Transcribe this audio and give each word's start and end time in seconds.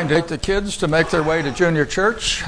invite 0.00 0.28
the 0.28 0.38
kids 0.38 0.76
to 0.76 0.88
make 0.88 1.10
their 1.10 1.22
way 1.22 1.42
to 1.42 1.50
junior 1.50 1.84
church. 1.84 2.44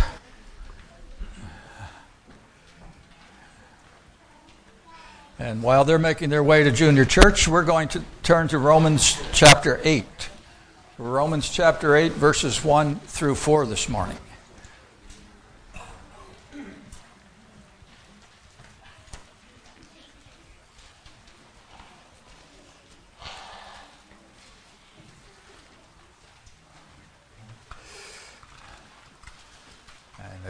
And 5.38 5.62
while 5.62 5.84
they're 5.84 5.98
making 5.98 6.30
their 6.30 6.44
way 6.44 6.62
to 6.64 6.70
junior 6.70 7.04
church, 7.04 7.48
we're 7.48 7.64
going 7.64 7.88
to 7.88 8.04
turn 8.22 8.48
to 8.48 8.58
Romans 8.58 9.20
chapter 9.32 9.80
8. 9.82 10.04
Romans 10.98 11.48
chapter 11.48 11.96
8, 11.96 12.12
verses 12.12 12.62
1 12.62 12.96
through 13.00 13.34
4 13.34 13.66
this 13.66 13.88
morning. 13.88 14.18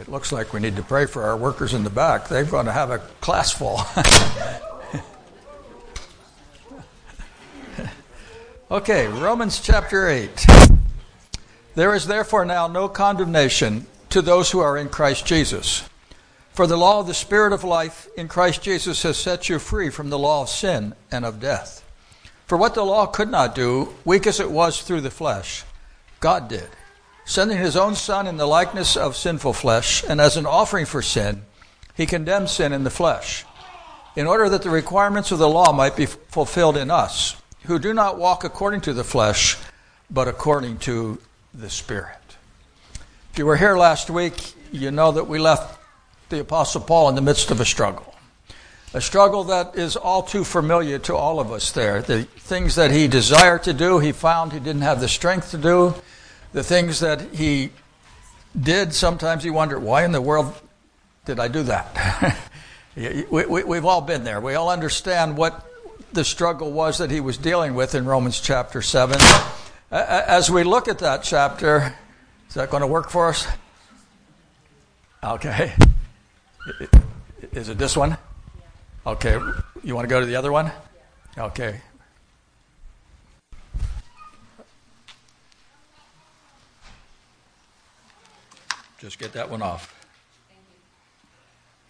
looks 0.11 0.31
like 0.33 0.51
we 0.51 0.59
need 0.59 0.75
to 0.75 0.83
pray 0.83 1.05
for 1.05 1.23
our 1.23 1.37
workers 1.37 1.73
in 1.73 1.85
the 1.85 1.89
back. 1.89 2.27
They're 2.27 2.43
going 2.43 2.65
to 2.65 2.71
have 2.73 2.91
a 2.91 2.97
class 3.21 3.51
full. 3.53 3.79
okay, 8.71 9.07
Romans 9.07 9.61
chapter 9.61 10.09
8. 10.09 10.45
There 11.75 11.95
is 11.95 12.07
therefore 12.07 12.43
now 12.43 12.67
no 12.67 12.89
condemnation 12.89 13.87
to 14.09 14.21
those 14.21 14.51
who 14.51 14.59
are 14.59 14.77
in 14.77 14.89
Christ 14.89 15.25
Jesus. 15.25 15.87
For 16.51 16.67
the 16.67 16.77
law 16.77 16.99
of 16.99 17.07
the 17.07 17.13
Spirit 17.13 17.53
of 17.53 17.63
life 17.63 18.09
in 18.17 18.27
Christ 18.27 18.61
Jesus 18.61 19.03
has 19.03 19.17
set 19.17 19.47
you 19.47 19.59
free 19.59 19.89
from 19.89 20.09
the 20.09 20.19
law 20.19 20.41
of 20.41 20.49
sin 20.49 20.93
and 21.09 21.23
of 21.23 21.39
death. 21.39 21.85
For 22.47 22.57
what 22.57 22.75
the 22.75 22.83
law 22.83 23.05
could 23.05 23.31
not 23.31 23.55
do, 23.55 23.93
weak 24.03 24.27
as 24.27 24.41
it 24.41 24.51
was 24.51 24.81
through 24.81 25.01
the 25.01 25.09
flesh, 25.09 25.63
God 26.19 26.49
did 26.49 26.67
sending 27.31 27.57
his 27.57 27.77
own 27.77 27.95
Son 27.95 28.27
in 28.27 28.35
the 28.35 28.45
likeness 28.45 28.97
of 28.97 29.15
sinful 29.15 29.53
flesh, 29.53 30.03
and 30.05 30.19
as 30.19 30.35
an 30.35 30.45
offering 30.45 30.85
for 30.85 31.01
sin, 31.01 31.41
he 31.95 32.05
condemned 32.05 32.49
sin 32.49 32.73
in 32.73 32.83
the 32.83 32.89
flesh, 32.89 33.45
in 34.17 34.27
order 34.27 34.49
that 34.49 34.63
the 34.63 34.69
requirements 34.69 35.31
of 35.31 35.39
the 35.39 35.47
law 35.47 35.71
might 35.71 35.95
be 35.95 36.05
fulfilled 36.05 36.75
in 36.75 36.91
us, 36.91 37.37
who 37.63 37.79
do 37.79 37.93
not 37.93 38.17
walk 38.17 38.43
according 38.43 38.81
to 38.81 38.91
the 38.91 39.05
flesh, 39.05 39.57
but 40.09 40.27
according 40.27 40.77
to 40.77 41.21
the 41.53 41.69
Spirit. 41.69 42.17
If 43.31 43.39
you 43.39 43.45
were 43.45 43.55
here 43.55 43.77
last 43.77 44.09
week, 44.09 44.53
you 44.73 44.91
know 44.91 45.13
that 45.13 45.29
we 45.29 45.39
left 45.39 45.79
the 46.27 46.41
Apostle 46.41 46.81
Paul 46.81 47.07
in 47.07 47.15
the 47.15 47.21
midst 47.21 47.49
of 47.49 47.61
a 47.61 47.65
struggle. 47.65 48.13
A 48.93 48.99
struggle 48.99 49.45
that 49.45 49.77
is 49.77 49.95
all 49.95 50.21
too 50.21 50.43
familiar 50.43 50.99
to 50.99 51.15
all 51.15 51.39
of 51.39 51.49
us 51.49 51.71
there. 51.71 52.01
The 52.01 52.23
things 52.23 52.75
that 52.75 52.91
he 52.91 53.07
desired 53.07 53.63
to 53.63 53.71
do, 53.71 53.99
he 53.99 54.11
found 54.11 54.51
he 54.51 54.59
didn't 54.59 54.81
have 54.81 54.99
the 54.99 55.07
strength 55.07 55.51
to 55.51 55.57
do 55.57 55.95
the 56.53 56.63
things 56.63 56.99
that 56.99 57.21
he 57.33 57.71
did, 58.59 58.93
sometimes 58.93 59.45
you 59.45 59.53
wonder, 59.53 59.79
why 59.79 60.03
in 60.03 60.11
the 60.11 60.21
world 60.21 60.53
did 61.25 61.39
I 61.39 61.47
do 61.47 61.63
that? 61.63 62.37
we, 62.95 63.45
we, 63.45 63.63
we've 63.63 63.85
all 63.85 64.01
been 64.01 64.23
there. 64.23 64.41
We 64.41 64.55
all 64.55 64.69
understand 64.69 65.37
what 65.37 65.65
the 66.13 66.23
struggle 66.23 66.71
was 66.71 66.97
that 66.97 67.09
he 67.09 67.21
was 67.21 67.37
dealing 67.37 67.73
with 67.73 67.95
in 67.95 68.05
Romans 68.05 68.39
chapter 68.41 68.81
7. 68.81 69.17
As 69.91 70.49
we 70.49 70.63
look 70.63 70.87
at 70.87 70.99
that 70.99 71.23
chapter, 71.23 71.95
is 72.49 72.55
that 72.55 72.69
going 72.69 72.81
to 72.81 72.87
work 72.87 73.09
for 73.09 73.29
us? 73.29 73.47
Okay. 75.23 75.73
Is 77.53 77.69
it 77.69 77.77
this 77.77 77.95
one? 77.95 78.17
Okay. 79.05 79.39
You 79.83 79.95
want 79.95 80.07
to 80.07 80.09
go 80.09 80.19
to 80.19 80.25
the 80.25 80.35
other 80.35 80.51
one? 80.51 80.71
Okay. 81.37 81.79
Just 89.01 89.17
get 89.17 89.33
that 89.33 89.49
one 89.49 89.63
off. 89.63 89.95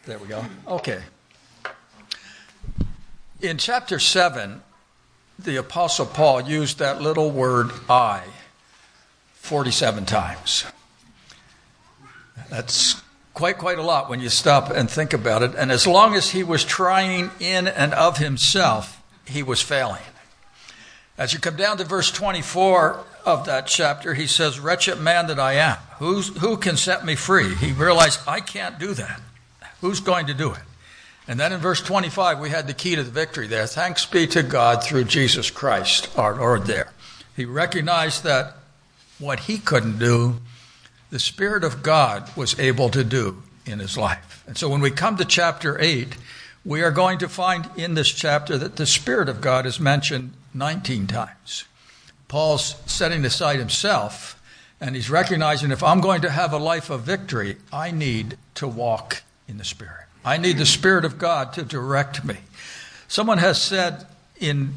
There 0.05 0.17
we 0.17 0.27
go. 0.27 0.45
Okay. 0.65 1.01
In 3.41 3.57
chapter 3.57 3.99
7, 3.99 4.61
the 5.38 5.57
Apostle 5.57 6.05
Paul 6.05 6.39
used 6.39 6.79
that 6.79 7.01
little 7.01 7.29
word 7.29 7.71
I 7.89 8.23
47 9.33 10.05
times. 10.05 10.63
That's 12.50 13.01
quite, 13.33 13.57
quite 13.57 13.77
a 13.77 13.83
lot 13.83 14.09
when 14.09 14.21
you 14.21 14.29
stop 14.29 14.71
and 14.71 14.89
think 14.89 15.11
about 15.11 15.44
it. 15.44 15.53
And 15.55 15.69
as 15.69 15.85
long 15.85 16.16
as 16.16 16.29
he 16.29 16.44
was 16.44 16.63
trying 16.63 17.29
in 17.41 17.67
and 17.67 17.94
of 17.94 18.19
himself, 18.19 19.03
he 19.25 19.44
was 19.44 19.61
failing. 19.61 20.01
As 21.17 21.33
you 21.33 21.39
come 21.39 21.57
down 21.57 21.75
to 21.77 21.83
verse 21.83 22.09
24, 22.09 23.03
of 23.25 23.45
that 23.45 23.67
chapter, 23.67 24.13
he 24.13 24.27
says, 24.27 24.59
Wretched 24.59 25.00
man 25.00 25.27
that 25.27 25.39
I 25.39 25.53
am, 25.53 25.77
Who's, 26.01 26.35
who 26.39 26.57
can 26.57 26.78
set 26.78 27.06
me 27.06 27.13
free? 27.13 27.53
He 27.53 27.73
realized, 27.73 28.22
I 28.28 28.39
can't 28.39 28.79
do 28.79 28.95
that. 28.95 29.22
Who's 29.81 30.00
going 30.00 30.25
to 30.25 30.34
do 30.34 30.51
it? 30.51 30.63
And 31.28 31.39
then 31.39 31.53
in 31.53 31.59
verse 31.59 31.79
25, 31.79 32.39
we 32.39 32.50
had 32.50 32.66
the 32.66 32.73
key 32.73 32.95
to 32.95 33.03
the 33.03 33.12
victory 33.12 33.45
there. 33.45 33.67
Thanks 33.67 34.03
be 34.07 34.25
to 34.25 34.41
God 34.41 34.84
through 34.84 35.03
Jesus 35.03 35.51
Christ, 35.51 36.09
our 36.17 36.34
Lord, 36.34 36.63
there. 36.63 36.91
He 37.35 37.45
recognized 37.45 38.23
that 38.23 38.56
what 39.19 39.41
he 39.41 39.59
couldn't 39.59 40.00
do, 40.00 40.41
the 41.12 41.19
Spirit 41.19 41.63
of 41.63 41.84
God 41.84 42.35
was 42.35 42.59
able 42.59 42.89
to 42.89 43.03
do 43.03 43.44
in 43.68 43.78
his 43.78 43.95
life. 43.95 44.44
And 44.47 44.57
so 44.57 44.69
when 44.69 44.81
we 44.81 44.89
come 44.89 45.18
to 45.18 45.25
chapter 45.25 45.79
8, 45.79 46.18
we 46.66 46.81
are 46.81 46.89
going 46.89 47.19
to 47.19 47.29
find 47.29 47.69
in 47.78 47.94
this 47.94 48.09
chapter 48.09 48.57
that 48.57 48.78
the 48.78 48.88
Spirit 48.88 49.29
of 49.29 49.39
God 49.39 49.68
is 49.68 49.79
mentioned 49.79 50.33
19 50.56 51.06
times. 51.06 51.66
Paul's 52.28 52.81
setting 52.88 53.23
aside 53.23 53.59
himself 53.59 54.41
and 54.81 54.96
he's 54.96 55.12
recognizing 55.12 55.72
if 55.72 55.84
I'm 55.84 56.02
going 56.02 56.22
to 56.24 56.30
have 56.31 56.52
a 56.52 56.58
life 56.58 56.90
of 56.90 57.02
victory, 57.02 57.58
I 57.72 57.92
need 57.92 58.38
to 58.56 58.68
walk 58.68 59.22
in 59.47 59.59
the 59.59 59.64
Spirit. 59.64 60.08
I 60.25 60.38
need 60.38 60.58
the 60.58 60.66
Spirit 60.66 61.06
of 61.06 61.19
God 61.19 61.53
to 61.53 61.64
direct 61.64 62.25
me. 62.25 62.38
Someone 63.08 63.38
has 63.38 63.62
said 63.62 64.08
in 64.40 64.74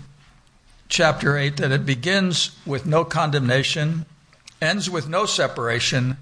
chapter 0.89 1.39
8 1.39 1.57
that 1.57 1.73
it 1.73 1.87
begins 1.87 2.57
with 2.67 2.85
no 2.85 3.05
condemnation, 3.05 4.05
ends 4.61 4.91
with 4.91 5.09
no 5.09 5.25
separation, 5.25 6.19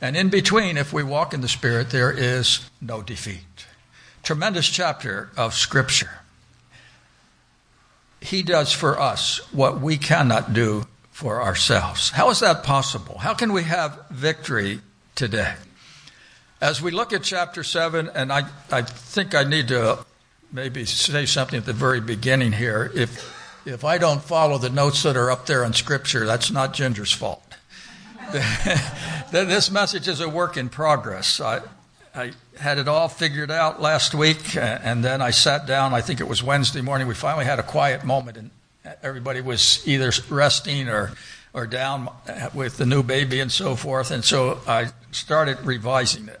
and 0.00 0.16
in 0.16 0.28
between, 0.28 0.76
if 0.76 0.92
we 0.92 1.02
walk 1.02 1.34
in 1.34 1.40
the 1.40 1.48
Spirit, 1.48 1.90
there 1.90 2.12
is 2.12 2.70
no 2.80 3.02
defeat. 3.02 3.66
Tremendous 4.22 4.68
chapter 4.68 5.30
of 5.36 5.54
Scripture. 5.54 6.20
He 8.20 8.42
does 8.42 8.72
for 8.72 9.00
us 9.00 9.38
what 9.52 9.80
we 9.80 9.96
cannot 9.96 10.52
do 10.52 10.86
for 11.16 11.40
ourselves. 11.40 12.10
How 12.10 12.28
is 12.28 12.40
that 12.40 12.62
possible? 12.62 13.16
How 13.16 13.32
can 13.32 13.54
we 13.54 13.62
have 13.62 14.04
victory 14.10 14.80
today? 15.14 15.54
As 16.60 16.82
we 16.82 16.90
look 16.90 17.14
at 17.14 17.22
chapter 17.22 17.64
7, 17.64 18.10
and 18.14 18.30
I, 18.30 18.42
I 18.70 18.82
think 18.82 19.34
I 19.34 19.42
need 19.42 19.68
to 19.68 20.04
maybe 20.52 20.84
say 20.84 21.24
something 21.24 21.56
at 21.56 21.64
the 21.64 21.72
very 21.72 22.02
beginning 22.02 22.52
here. 22.52 22.92
If, 22.94 23.34
if 23.64 23.82
I 23.82 23.96
don't 23.96 24.22
follow 24.22 24.58
the 24.58 24.68
notes 24.68 25.04
that 25.04 25.16
are 25.16 25.30
up 25.30 25.46
there 25.46 25.64
in 25.64 25.72
Scripture, 25.72 26.26
that's 26.26 26.50
not 26.50 26.74
Ginger's 26.74 27.12
fault. 27.12 27.42
this 29.30 29.70
message 29.70 30.08
is 30.08 30.20
a 30.20 30.28
work 30.28 30.58
in 30.58 30.68
progress. 30.68 31.40
I, 31.40 31.62
I 32.14 32.32
had 32.58 32.76
it 32.76 32.88
all 32.88 33.08
figured 33.08 33.50
out 33.50 33.80
last 33.80 34.14
week, 34.14 34.54
and 34.54 35.02
then 35.02 35.22
I 35.22 35.30
sat 35.30 35.66
down. 35.66 35.94
I 35.94 36.02
think 36.02 36.20
it 36.20 36.28
was 36.28 36.42
Wednesday 36.42 36.82
morning. 36.82 37.06
We 37.06 37.14
finally 37.14 37.46
had 37.46 37.58
a 37.58 37.62
quiet 37.62 38.04
moment, 38.04 38.36
and 38.36 38.50
everybody 39.02 39.40
was 39.40 39.86
either 39.86 40.12
resting 40.28 40.88
or 40.88 41.12
or 41.52 41.66
down 41.66 42.10
with 42.52 42.76
the 42.76 42.84
new 42.84 43.02
baby 43.02 43.40
and 43.40 43.50
so 43.50 43.76
forth. 43.76 44.10
And 44.10 44.22
so 44.22 44.60
I 44.66 44.88
started 45.10 45.58
revising 45.64 46.28
it. 46.28 46.40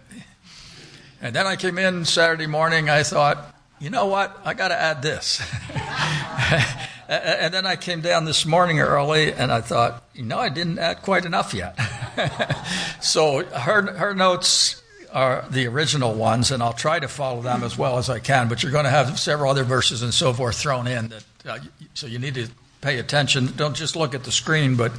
And 1.22 1.34
then 1.34 1.46
I 1.46 1.56
came 1.56 1.78
in 1.78 2.04
Saturday 2.04 2.46
morning. 2.46 2.90
I 2.90 3.02
thought, 3.02 3.54
you 3.80 3.88
know 3.88 4.06
what? 4.06 4.38
I 4.44 4.52
got 4.52 4.68
to 4.68 4.78
add 4.78 5.00
this. 5.00 5.40
and 7.08 7.54
then 7.54 7.66
I 7.66 7.76
came 7.76 8.02
down 8.02 8.26
this 8.26 8.44
morning 8.44 8.80
early, 8.80 9.32
and 9.32 9.50
I 9.50 9.62
thought, 9.62 10.04
you 10.14 10.22
know, 10.22 10.38
I 10.38 10.50
didn't 10.50 10.78
add 10.78 11.02
quite 11.02 11.24
enough 11.24 11.54
yet. 11.54 11.78
so 13.00 13.44
her 13.44 13.92
her 13.96 14.14
notes 14.14 14.82
are 15.16 15.46
the 15.48 15.66
original 15.66 16.12
ones, 16.12 16.50
and 16.50 16.62
I'll 16.62 16.74
try 16.74 17.00
to 17.00 17.08
follow 17.08 17.40
them 17.40 17.64
as 17.64 17.78
well 17.78 17.96
as 17.96 18.10
I 18.10 18.18
can. 18.18 18.48
But 18.50 18.62
you're 18.62 18.70
going 18.70 18.84
to 18.84 18.90
have 18.90 19.18
several 19.18 19.50
other 19.50 19.64
verses 19.64 20.02
and 20.02 20.12
so 20.12 20.34
forth 20.34 20.58
thrown 20.58 20.86
in, 20.86 21.08
that 21.08 21.24
uh, 21.46 21.58
so 21.94 22.06
you 22.06 22.18
need 22.18 22.34
to 22.34 22.48
pay 22.82 22.98
attention. 22.98 23.46
Don't 23.56 23.74
just 23.74 23.96
look 23.96 24.14
at 24.14 24.24
the 24.24 24.30
screen, 24.30 24.76
but 24.76 24.92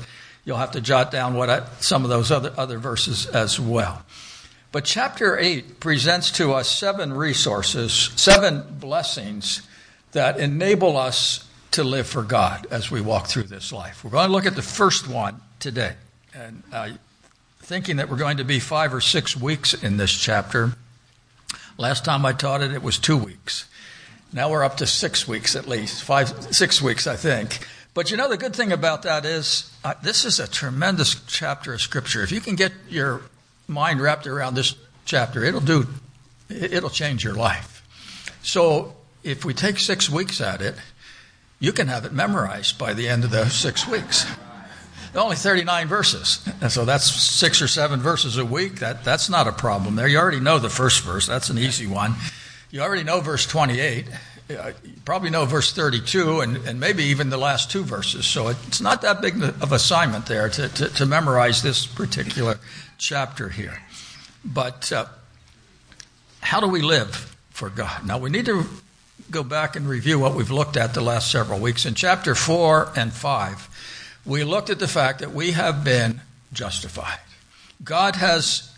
you'll 0.44 0.58
have 0.58 0.72
to 0.72 0.82
jot 0.82 1.12
down 1.12 1.36
what 1.36 1.52
I, 1.52 1.68
some 1.82 2.04
of 2.04 2.10
those 2.10 2.32
other 2.32 2.52
other 2.58 2.80
verses 2.80 3.28
as 3.28 3.60
well. 3.60 4.02
But 4.72 4.86
chapter 4.86 5.38
eight 5.38 5.80
presents 5.80 6.32
to 6.32 6.54
us 6.54 6.68
seven 6.68 7.14
resources, 7.14 8.10
seven 8.16 8.64
blessings 8.80 9.62
that 10.14 10.40
enable 10.40 10.98
us 10.98 11.48
to 11.72 11.84
live 11.84 12.08
for 12.08 12.24
God 12.24 12.66
as 12.72 12.90
we 12.90 13.02
walk 13.02 13.28
through 13.28 13.44
this 13.44 13.72
life. 13.72 14.04
We're 14.04 14.10
going 14.10 14.30
to 14.30 14.34
look 14.34 14.48
at 14.48 14.56
the 14.56 14.64
first 14.64 15.08
one 15.08 15.42
today, 15.60 15.94
and 16.34 16.64
uh, 16.74 16.90
thinking 17.68 17.98
that 17.98 18.08
we're 18.08 18.16
going 18.16 18.38
to 18.38 18.46
be 18.46 18.62
five 18.62 18.94
or 18.94 19.02
six 19.02 19.36
weeks 19.36 19.74
in 19.74 19.98
this 19.98 20.14
chapter. 20.14 20.72
Last 21.78 22.06
time 22.06 22.26
I 22.26 22.32
taught 22.32 22.62
it, 22.62 22.72
it 22.72 22.82
was 22.82 22.98
two 22.98 23.18
weeks. 23.18 23.66
Now 24.32 24.50
we're 24.50 24.64
up 24.64 24.78
to 24.78 24.88
six 24.88 25.28
weeks 25.28 25.54
at 25.54 25.68
least, 25.68 26.02
five, 26.02 26.30
six 26.56 26.82
weeks, 26.82 27.08
I 27.08 27.18
think. 27.18 27.68
But 27.94 28.10
you 28.10 28.16
know, 28.16 28.30
the 28.30 28.38
good 28.38 28.56
thing 28.56 28.72
about 28.72 29.04
that 29.04 29.26
is 29.26 29.70
uh, 29.84 29.96
this 30.02 30.24
is 30.24 30.40
a 30.40 30.48
tremendous 30.48 31.22
chapter 31.28 31.74
of 31.74 31.82
Scripture. 31.82 32.24
If 32.24 32.32
you 32.32 32.40
can 32.40 32.56
get 32.56 32.72
your 32.88 33.24
mind 33.68 34.00
wrapped 34.00 34.28
around 34.28 34.56
this 34.56 34.74
chapter, 35.04 35.44
it'll 35.44 35.60
do, 35.60 35.88
it'll 36.48 36.90
change 36.90 37.22
your 37.22 37.36
life. 37.36 37.84
So 38.44 38.96
if 39.24 39.44
we 39.44 39.54
take 39.54 39.78
six 39.78 40.10
weeks 40.10 40.40
at 40.40 40.62
it, 40.62 40.76
you 41.60 41.74
can 41.74 41.90
have 41.90 42.06
it 42.06 42.14
memorized 42.14 42.80
by 42.80 42.94
the 42.94 43.10
end 43.10 43.26
of 43.26 43.32
the 43.32 43.50
six 43.50 43.86
weeks. 43.86 44.26
Only 45.18 45.36
39 45.36 45.88
verses. 45.88 46.48
And 46.62 46.72
so 46.72 46.86
that's 46.86 47.06
six 47.06 47.62
or 47.62 47.68
seven 47.68 48.00
verses 48.00 48.38
a 48.38 48.46
week. 48.46 48.76
That, 48.76 49.04
that's 49.04 49.30
not 49.30 49.48
a 49.48 49.52
problem 49.52 49.96
there. 49.96 50.08
You 50.08 50.20
already 50.20 50.40
know 50.40 50.60
the 50.60 50.70
first 50.70 51.04
verse. 51.04 51.26
That's 51.26 51.50
an 51.50 51.58
easy 51.58 51.88
one. 51.88 52.16
You 52.70 52.82
already 52.82 53.04
know 53.04 53.20
verse 53.22 53.46
28 53.46 54.06
uh, 54.50 54.72
you 54.84 54.94
probably 55.04 55.30
know 55.30 55.46
verse 55.46 55.74
32 55.74 56.42
and, 56.42 56.58
and 56.68 56.80
maybe 56.80 57.04
even 57.04 57.30
the 57.30 57.38
last 57.38 57.70
two 57.70 57.84
verses. 57.84 58.26
So 58.26 58.48
it's 58.48 58.82
not 58.82 59.02
that 59.02 59.22
big 59.22 59.42
of 59.44 59.72
assignment 59.72 60.26
there 60.26 60.50
to, 60.50 60.70
to, 60.70 60.90
to 60.90 61.06
memorize 61.06 61.62
this 61.62 61.86
particular 61.86 62.60
chapter 62.98 63.50
here. 63.50 63.82
But 64.46 64.92
uh, 64.92 65.06
how 66.40 66.60
do 66.62 66.68
we 66.68 66.82
live 66.82 67.36
for 67.50 67.70
God? 67.70 68.06
Now, 68.06 68.18
we 68.18 68.30
need 68.30 68.46
to 68.46 68.66
go 69.30 69.44
back 69.44 69.76
and 69.76 69.88
review 69.90 70.20
what 70.20 70.36
we've 70.36 70.52
looked 70.52 70.78
at 70.78 70.94
the 70.94 71.02
last 71.02 71.30
several 71.30 71.60
weeks. 71.60 71.86
In 71.86 71.94
chapter 71.94 72.34
4 72.34 72.94
and 72.96 73.12
5, 73.12 73.97
we 74.28 74.44
looked 74.44 74.70
at 74.70 74.80
the 74.80 74.88
fact 74.88 75.20
that 75.20 75.32
we 75.32 75.52
have 75.52 75.84
been 75.84 76.22
justified. 76.52 77.20
God 77.84 78.18
has 78.18 78.76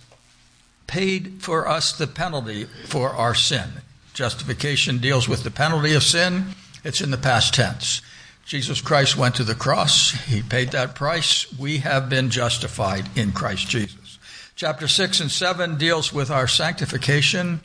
paid 0.88 1.42
for 1.42 1.68
us 1.68 1.92
the 1.92 2.08
penalty 2.08 2.66
for 2.86 3.10
our 3.10 3.34
sin. 3.34 3.70
Justification 4.14 5.00
deals 5.00 5.28
with 5.28 5.44
the 5.44 5.52
penalty 5.52 5.94
of 5.94 6.04
sin. 6.04 6.46
It's 6.84 7.02
in 7.02 7.12
the 7.12 7.18
past 7.18 7.54
tense. 7.54 8.02
Jesus 8.46 8.82
Christ 8.82 9.18
went 9.18 9.36
to 9.36 9.44
the 9.44 9.56
cross. 9.56 10.12
He 10.26 10.42
paid 10.42 10.70
that 10.72 10.96
price. 10.96 11.52
We 11.58 11.78
have 11.80 12.10
been 12.10 12.30
justified 12.30 13.06
in 13.16 13.32
Christ 13.32 13.70
Jesus. 13.70 14.18
Chapter 14.56 14.88
6 14.88 15.20
and 15.20 15.32
7 15.32 15.78
deals 15.78 16.12
with 16.12 16.30
our 16.30 16.48
sanctification, 16.48 17.62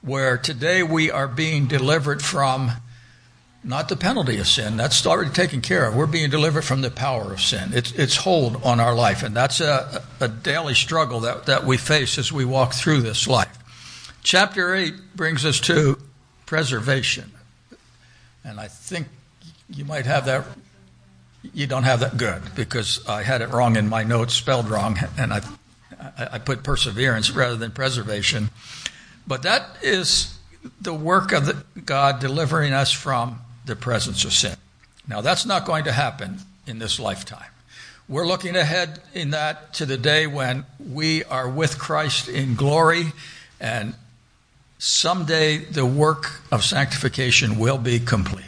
where 0.00 0.36
today 0.36 0.82
we 0.82 1.10
are 1.10 1.28
being 1.28 1.66
delivered 1.66 2.22
from 2.22 2.72
not 3.64 3.88
the 3.88 3.96
penalty 3.96 4.38
of 4.38 4.46
sin. 4.48 4.76
That's 4.76 5.06
already 5.06 5.30
taken 5.30 5.60
care 5.60 5.86
of. 5.86 5.94
We're 5.94 6.06
being 6.06 6.30
delivered 6.30 6.62
from 6.62 6.80
the 6.80 6.90
power 6.90 7.32
of 7.32 7.40
sin. 7.40 7.70
It's, 7.72 7.92
it's 7.92 8.16
hold 8.16 8.62
on 8.64 8.80
our 8.80 8.94
life. 8.94 9.22
And 9.22 9.36
that's 9.36 9.60
a, 9.60 10.02
a 10.20 10.28
daily 10.28 10.74
struggle 10.74 11.20
that, 11.20 11.46
that 11.46 11.64
we 11.64 11.76
face 11.76 12.18
as 12.18 12.32
we 12.32 12.44
walk 12.44 12.72
through 12.72 13.02
this 13.02 13.28
life. 13.28 13.58
Chapter 14.22 14.74
8 14.74 14.94
brings 15.14 15.44
us 15.44 15.60
to 15.60 15.98
preservation. 16.46 17.32
And 18.44 18.58
I 18.58 18.66
think 18.66 19.06
you 19.68 19.84
might 19.84 20.06
have 20.06 20.26
that, 20.26 20.44
you 21.54 21.68
don't 21.68 21.84
have 21.84 22.00
that 22.00 22.16
good 22.16 22.42
because 22.56 23.06
I 23.08 23.22
had 23.22 23.42
it 23.42 23.50
wrong 23.50 23.76
in 23.76 23.88
my 23.88 24.02
notes, 24.02 24.34
spelled 24.34 24.68
wrong, 24.68 24.98
and 25.16 25.32
I, 25.32 25.40
I 26.18 26.38
put 26.38 26.64
perseverance 26.64 27.30
rather 27.30 27.56
than 27.56 27.70
preservation. 27.70 28.50
But 29.26 29.42
that 29.44 29.76
is 29.82 30.36
the 30.80 30.94
work 30.94 31.32
of 31.32 31.46
the, 31.46 31.64
God 31.84 32.18
delivering 32.18 32.72
us 32.72 32.90
from 32.92 33.40
the 33.64 33.76
presence 33.76 34.24
of 34.24 34.32
sin. 34.32 34.56
Now, 35.08 35.20
that's 35.20 35.46
not 35.46 35.64
going 35.64 35.84
to 35.84 35.92
happen 35.92 36.38
in 36.66 36.78
this 36.78 36.98
lifetime. 37.00 37.50
We're 38.08 38.26
looking 38.26 38.56
ahead 38.56 39.00
in 39.14 39.30
that 39.30 39.74
to 39.74 39.86
the 39.86 39.96
day 39.96 40.26
when 40.26 40.64
we 40.78 41.24
are 41.24 41.48
with 41.48 41.78
Christ 41.78 42.28
in 42.28 42.56
glory 42.56 43.12
and 43.60 43.94
someday 44.78 45.58
the 45.58 45.86
work 45.86 46.40
of 46.50 46.64
sanctification 46.64 47.58
will 47.58 47.78
be 47.78 48.00
complete. 48.00 48.44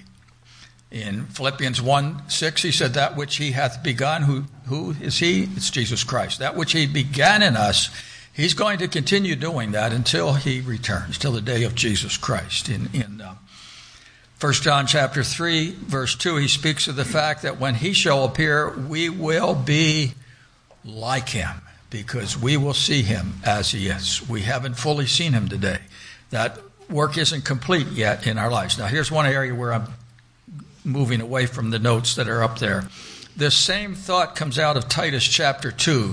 In 0.90 1.26
Philippians 1.26 1.80
1 1.80 2.28
6, 2.28 2.62
he 2.62 2.72
said, 2.72 2.94
That 2.94 3.16
which 3.16 3.36
he 3.36 3.52
hath 3.52 3.82
begun, 3.82 4.22
who, 4.22 4.44
who 4.66 4.92
is 5.00 5.18
he? 5.18 5.48
It's 5.56 5.70
Jesus 5.70 6.04
Christ. 6.04 6.40
That 6.40 6.56
which 6.56 6.72
he 6.72 6.86
began 6.86 7.42
in 7.42 7.56
us, 7.56 7.90
he's 8.32 8.54
going 8.54 8.78
to 8.78 8.88
continue 8.88 9.34
doing 9.34 9.72
that 9.72 9.92
until 9.92 10.34
he 10.34 10.60
returns, 10.60 11.18
till 11.18 11.32
the 11.32 11.40
day 11.40 11.64
of 11.64 11.74
Jesus 11.74 12.16
Christ. 12.16 12.68
In, 12.68 12.90
in 12.92 13.20
uh, 13.20 13.34
1 14.40 14.52
John 14.54 14.86
chapter 14.86 15.22
3, 15.22 15.70
verse 15.70 16.16
2, 16.16 16.36
he 16.36 16.48
speaks 16.48 16.88
of 16.88 16.96
the 16.96 17.04
fact 17.04 17.42
that 17.42 17.60
when 17.60 17.76
he 17.76 17.92
shall 17.92 18.24
appear, 18.24 18.70
we 18.70 19.08
will 19.08 19.54
be 19.54 20.12
like 20.84 21.28
him 21.28 21.62
because 21.88 22.36
we 22.36 22.56
will 22.56 22.74
see 22.74 23.02
him 23.02 23.34
as 23.44 23.70
he 23.70 23.88
is. 23.88 24.28
We 24.28 24.42
haven't 24.42 24.74
fully 24.74 25.06
seen 25.06 25.32
him 25.32 25.48
today 25.48 25.78
that 26.30 26.58
work 26.90 27.16
isn't 27.16 27.44
complete 27.44 27.86
yet 27.88 28.26
in 28.26 28.38
our 28.38 28.50
lives. 28.50 28.76
Now, 28.76 28.86
here's 28.86 29.10
one 29.10 29.26
area 29.26 29.54
where 29.54 29.72
I'm 29.72 29.86
moving 30.84 31.20
away 31.20 31.46
from 31.46 31.70
the 31.70 31.78
notes 31.78 32.16
that 32.16 32.28
are 32.28 32.42
up 32.42 32.58
there. 32.58 32.88
This 33.36 33.56
same 33.56 33.94
thought 33.94 34.36
comes 34.36 34.58
out 34.58 34.76
of 34.76 34.88
Titus 34.88 35.24
chapter 35.24 35.70
2, 35.70 36.12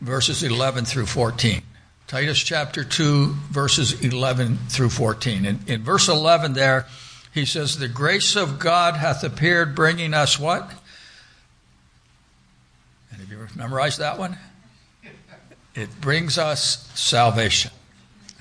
verses 0.00 0.42
11 0.42 0.84
through 0.84 1.06
14. 1.06 1.62
Titus 2.06 2.38
chapter 2.40 2.84
2, 2.84 3.34
verses 3.50 4.04
11 4.04 4.58
through 4.68 4.90
14. 4.90 5.46
In, 5.46 5.60
in 5.66 5.82
verse 5.82 6.08
11 6.08 6.52
there, 6.52 6.86
he 7.32 7.44
says, 7.44 7.78
The 7.78 7.88
grace 7.88 8.36
of 8.36 8.58
God 8.58 8.96
hath 8.96 9.24
appeared, 9.24 9.74
bringing 9.74 10.14
us 10.14 10.38
what? 10.38 10.70
Any 13.12 13.24
of 13.24 13.30
you 13.30 13.46
memorized 13.56 13.98
that 13.98 14.18
one? 14.18 14.38
It 15.74 16.00
brings 16.00 16.36
us 16.36 16.90
salvation. 16.94 17.70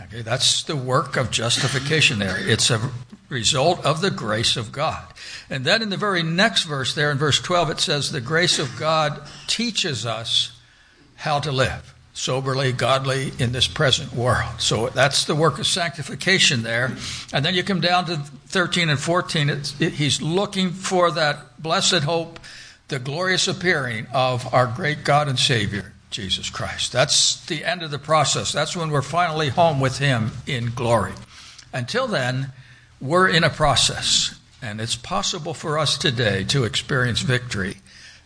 Okay, 0.01 0.21
that's 0.21 0.63
the 0.63 0.75
work 0.75 1.15
of 1.15 1.31
justification 1.31 2.19
there. 2.19 2.35
It's 2.37 2.69
a 2.69 2.91
result 3.29 3.85
of 3.85 4.01
the 4.01 4.11
grace 4.11 4.57
of 4.57 4.71
God. 4.71 5.05
And 5.49 5.63
then 5.63 5.81
in 5.81 5.89
the 5.89 5.97
very 5.97 6.21
next 6.21 6.63
verse 6.63 6.93
there 6.93 7.11
in 7.11 7.17
verse 7.17 7.39
12 7.39 7.69
it 7.69 7.79
says 7.79 8.11
the 8.11 8.19
grace 8.19 8.59
of 8.59 8.77
God 8.77 9.21
teaches 9.47 10.05
us 10.05 10.59
how 11.15 11.39
to 11.39 11.51
live 11.51 11.93
soberly, 12.13 12.71
godly 12.71 13.31
in 13.39 13.51
this 13.51 13.67
present 13.67 14.13
world. 14.13 14.59
So 14.59 14.89
that's 14.89 15.25
the 15.25 15.35
work 15.35 15.59
of 15.59 15.67
sanctification 15.67 16.63
there. 16.63 16.91
And 17.33 17.45
then 17.45 17.55
you 17.55 17.63
come 17.63 17.81
down 17.81 18.05
to 18.05 18.17
13 18.17 18.89
and 18.89 18.99
14. 18.99 19.49
It, 19.49 19.67
he's 19.79 20.21
looking 20.21 20.71
for 20.71 21.11
that 21.11 21.61
blessed 21.61 22.03
hope, 22.03 22.39
the 22.89 22.99
glorious 22.99 23.47
appearing 23.47 24.07
of 24.13 24.53
our 24.53 24.67
great 24.67 25.03
God 25.03 25.29
and 25.29 25.39
Savior, 25.39 25.93
Jesus 26.09 26.49
Christ. 26.49 26.91
That's 26.91 27.45
the 27.45 27.63
end 27.63 27.83
of 27.83 27.91
the 27.91 27.99
process. 27.99 28.51
That's 28.51 28.75
when 28.75 28.91
we're 28.91 29.01
finally 29.01 29.49
home 29.49 29.79
with 29.79 29.97
Him 29.97 30.31
in 30.45 30.71
glory. 30.75 31.13
Until 31.73 32.07
then, 32.07 32.51
we're 32.99 33.29
in 33.29 33.45
a 33.45 33.49
process, 33.49 34.37
and 34.61 34.81
it's 34.81 34.97
possible 34.97 35.53
for 35.53 35.79
us 35.79 35.97
today 35.97 36.43
to 36.45 36.65
experience 36.65 37.21
victory 37.21 37.77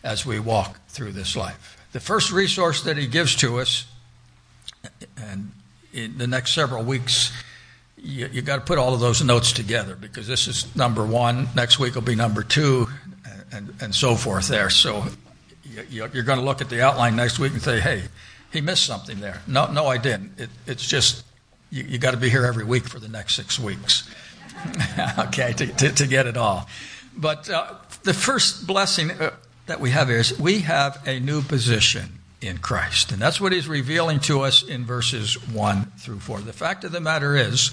as 0.02 0.26
we 0.26 0.38
walk 0.40 0.80
through 0.88 1.12
this 1.12 1.36
life. 1.36 1.75
The 1.96 2.00
first 2.00 2.30
resource 2.30 2.82
that 2.82 2.98
He 2.98 3.06
gives 3.06 3.34
to 3.36 3.58
us, 3.58 3.86
and 5.16 5.50
in 5.94 6.18
the 6.18 6.26
next 6.26 6.52
several 6.52 6.84
weeks, 6.84 7.32
you, 7.96 8.28
you 8.30 8.42
got 8.42 8.56
to 8.56 8.60
put 8.60 8.76
all 8.76 8.92
of 8.92 9.00
those 9.00 9.24
notes 9.24 9.50
together 9.50 9.96
because 9.96 10.26
this 10.26 10.46
is 10.46 10.76
number 10.76 11.06
one. 11.06 11.48
Next 11.56 11.78
week 11.78 11.94
will 11.94 12.02
be 12.02 12.14
number 12.14 12.42
two, 12.42 12.88
and, 13.50 13.74
and 13.80 13.94
so 13.94 14.14
forth 14.14 14.46
there. 14.46 14.68
So 14.68 15.06
you're 15.88 16.08
going 16.08 16.38
to 16.38 16.44
look 16.44 16.60
at 16.60 16.68
the 16.68 16.82
outline 16.82 17.16
next 17.16 17.38
week 17.38 17.52
and 17.52 17.62
say, 17.62 17.80
hey, 17.80 18.02
he 18.52 18.60
missed 18.60 18.84
something 18.84 19.20
there. 19.20 19.40
No, 19.46 19.72
no, 19.72 19.86
I 19.86 19.96
didn't. 19.96 20.38
It, 20.38 20.50
it's 20.66 20.86
just 20.86 21.24
you, 21.70 21.82
you 21.84 21.96
got 21.96 22.10
to 22.10 22.18
be 22.18 22.28
here 22.28 22.44
every 22.44 22.66
week 22.66 22.86
for 22.86 22.98
the 22.98 23.08
next 23.08 23.36
six 23.36 23.58
weeks, 23.58 24.06
okay, 25.18 25.54
to, 25.54 25.66
to, 25.66 25.92
to, 25.92 26.06
get 26.06 26.26
it 26.26 26.36
all. 26.36 26.68
But 27.16 27.48
uh, 27.48 27.76
the 28.02 28.12
first 28.12 28.66
blessing 28.66 29.12
uh, 29.12 29.30
that 29.66 29.80
we 29.80 29.90
have 29.90 30.08
here 30.08 30.18
is 30.18 30.38
we 30.38 30.60
have 30.60 31.02
a 31.06 31.20
new 31.20 31.42
position 31.42 32.20
in 32.40 32.58
Christ. 32.58 33.12
And 33.12 33.20
that's 33.20 33.40
what 33.40 33.52
he's 33.52 33.68
revealing 33.68 34.20
to 34.20 34.42
us 34.42 34.62
in 34.62 34.84
verses 34.84 35.34
1 35.48 35.92
through 35.98 36.20
4. 36.20 36.40
The 36.40 36.52
fact 36.52 36.84
of 36.84 36.92
the 36.92 37.00
matter 37.00 37.36
is, 37.36 37.72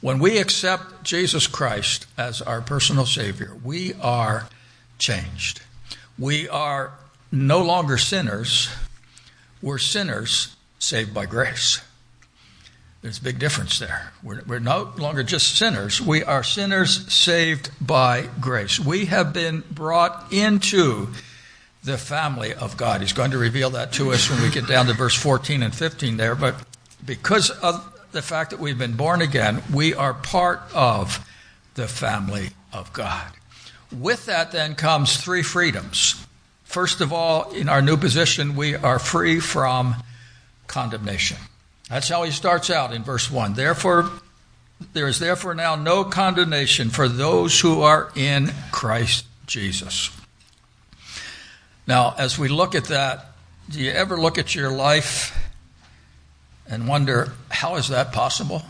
when 0.00 0.18
we 0.18 0.38
accept 0.38 1.02
Jesus 1.02 1.46
Christ 1.46 2.06
as 2.16 2.40
our 2.40 2.62
personal 2.62 3.04
Savior, 3.04 3.54
we 3.62 3.92
are 4.00 4.48
changed. 4.98 5.60
We 6.18 6.48
are 6.48 6.92
no 7.30 7.62
longer 7.62 7.98
sinners, 7.98 8.68
we're 9.62 9.78
sinners 9.78 10.56
saved 10.78 11.12
by 11.12 11.26
grace. 11.26 11.82
There's 13.02 13.18
a 13.18 13.22
big 13.22 13.38
difference 13.38 13.78
there. 13.78 14.12
We're, 14.22 14.42
we're, 14.46 14.58
no 14.58 14.92
longer 14.98 15.22
just 15.22 15.56
sinners. 15.56 16.02
We 16.02 16.22
are 16.22 16.42
sinners 16.42 17.10
saved 17.12 17.70
by 17.80 18.28
grace. 18.40 18.78
We 18.78 19.06
have 19.06 19.32
been 19.32 19.64
brought 19.70 20.30
into 20.32 21.08
the 21.82 21.96
family 21.96 22.52
of 22.52 22.76
God. 22.76 23.00
He's 23.00 23.14
going 23.14 23.30
to 23.30 23.38
reveal 23.38 23.70
that 23.70 23.92
to 23.94 24.12
us 24.12 24.28
when 24.28 24.42
we 24.42 24.50
get 24.50 24.66
down 24.66 24.86
to 24.86 24.92
verse 24.92 25.14
14 25.14 25.62
and 25.62 25.74
15 25.74 26.18
there. 26.18 26.34
But 26.34 26.56
because 27.04 27.48
of 27.48 27.86
the 28.12 28.20
fact 28.20 28.50
that 28.50 28.60
we've 28.60 28.76
been 28.76 28.96
born 28.96 29.22
again, 29.22 29.62
we 29.72 29.94
are 29.94 30.12
part 30.12 30.60
of 30.74 31.26
the 31.76 31.88
family 31.88 32.50
of 32.70 32.92
God. 32.92 33.32
With 33.90 34.26
that, 34.26 34.52
then, 34.52 34.74
comes 34.74 35.16
three 35.16 35.42
freedoms. 35.42 36.26
First 36.64 37.00
of 37.00 37.14
all, 37.14 37.50
in 37.52 37.68
our 37.68 37.80
new 37.80 37.96
position, 37.96 38.56
we 38.56 38.76
are 38.76 38.98
free 38.98 39.40
from 39.40 39.96
condemnation. 40.66 41.38
That's 41.90 42.08
how 42.08 42.22
he 42.22 42.30
starts 42.30 42.70
out 42.70 42.94
in 42.94 43.02
verse 43.02 43.30
1. 43.30 43.54
Therefore, 43.54 44.10
there 44.92 45.08
is 45.08 45.18
therefore 45.18 45.54
now 45.54 45.74
no 45.74 46.04
condemnation 46.04 46.88
for 46.88 47.08
those 47.08 47.58
who 47.60 47.82
are 47.82 48.12
in 48.14 48.52
Christ 48.70 49.26
Jesus. 49.46 50.10
Now, 51.88 52.14
as 52.16 52.38
we 52.38 52.48
look 52.48 52.76
at 52.76 52.84
that, 52.84 53.32
do 53.68 53.80
you 53.80 53.90
ever 53.90 54.16
look 54.16 54.38
at 54.38 54.54
your 54.54 54.70
life 54.70 55.36
and 56.68 56.86
wonder, 56.86 57.32
how 57.48 57.74
is 57.74 57.88
that 57.88 58.12
possible? 58.12 58.62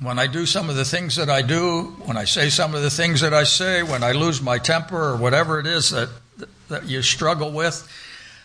When 0.00 0.18
I 0.18 0.26
do 0.26 0.44
some 0.44 0.68
of 0.68 0.74
the 0.74 0.84
things 0.84 1.14
that 1.14 1.30
I 1.30 1.42
do, 1.42 1.84
when 2.04 2.16
I 2.16 2.24
say 2.24 2.50
some 2.50 2.74
of 2.74 2.82
the 2.82 2.90
things 2.90 3.20
that 3.20 3.32
I 3.32 3.44
say, 3.44 3.84
when 3.84 4.02
I 4.02 4.12
lose 4.12 4.42
my 4.42 4.58
temper 4.58 4.96
or 4.96 5.16
whatever 5.16 5.60
it 5.60 5.66
is 5.66 5.90
that, 5.90 6.08
that 6.68 6.86
you 6.86 7.02
struggle 7.02 7.52
with, 7.52 7.88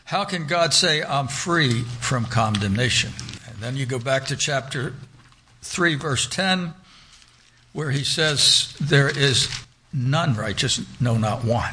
how 0.06 0.24
can 0.24 0.46
God 0.46 0.74
say, 0.74 1.02
I'm 1.04 1.28
free 1.28 1.82
from 1.82 2.26
condemnation? 2.26 3.14
Then 3.64 3.78
you 3.78 3.86
go 3.86 3.98
back 3.98 4.26
to 4.26 4.36
chapter 4.36 4.94
3, 5.62 5.96
verse 5.96 6.28
10, 6.28 6.74
where 7.72 7.92
he 7.92 8.04
says, 8.04 8.76
There 8.82 9.08
is 9.08 9.48
none 9.94 10.36
righteous, 10.36 10.82
no, 11.00 11.16
not 11.16 11.46
one. 11.46 11.72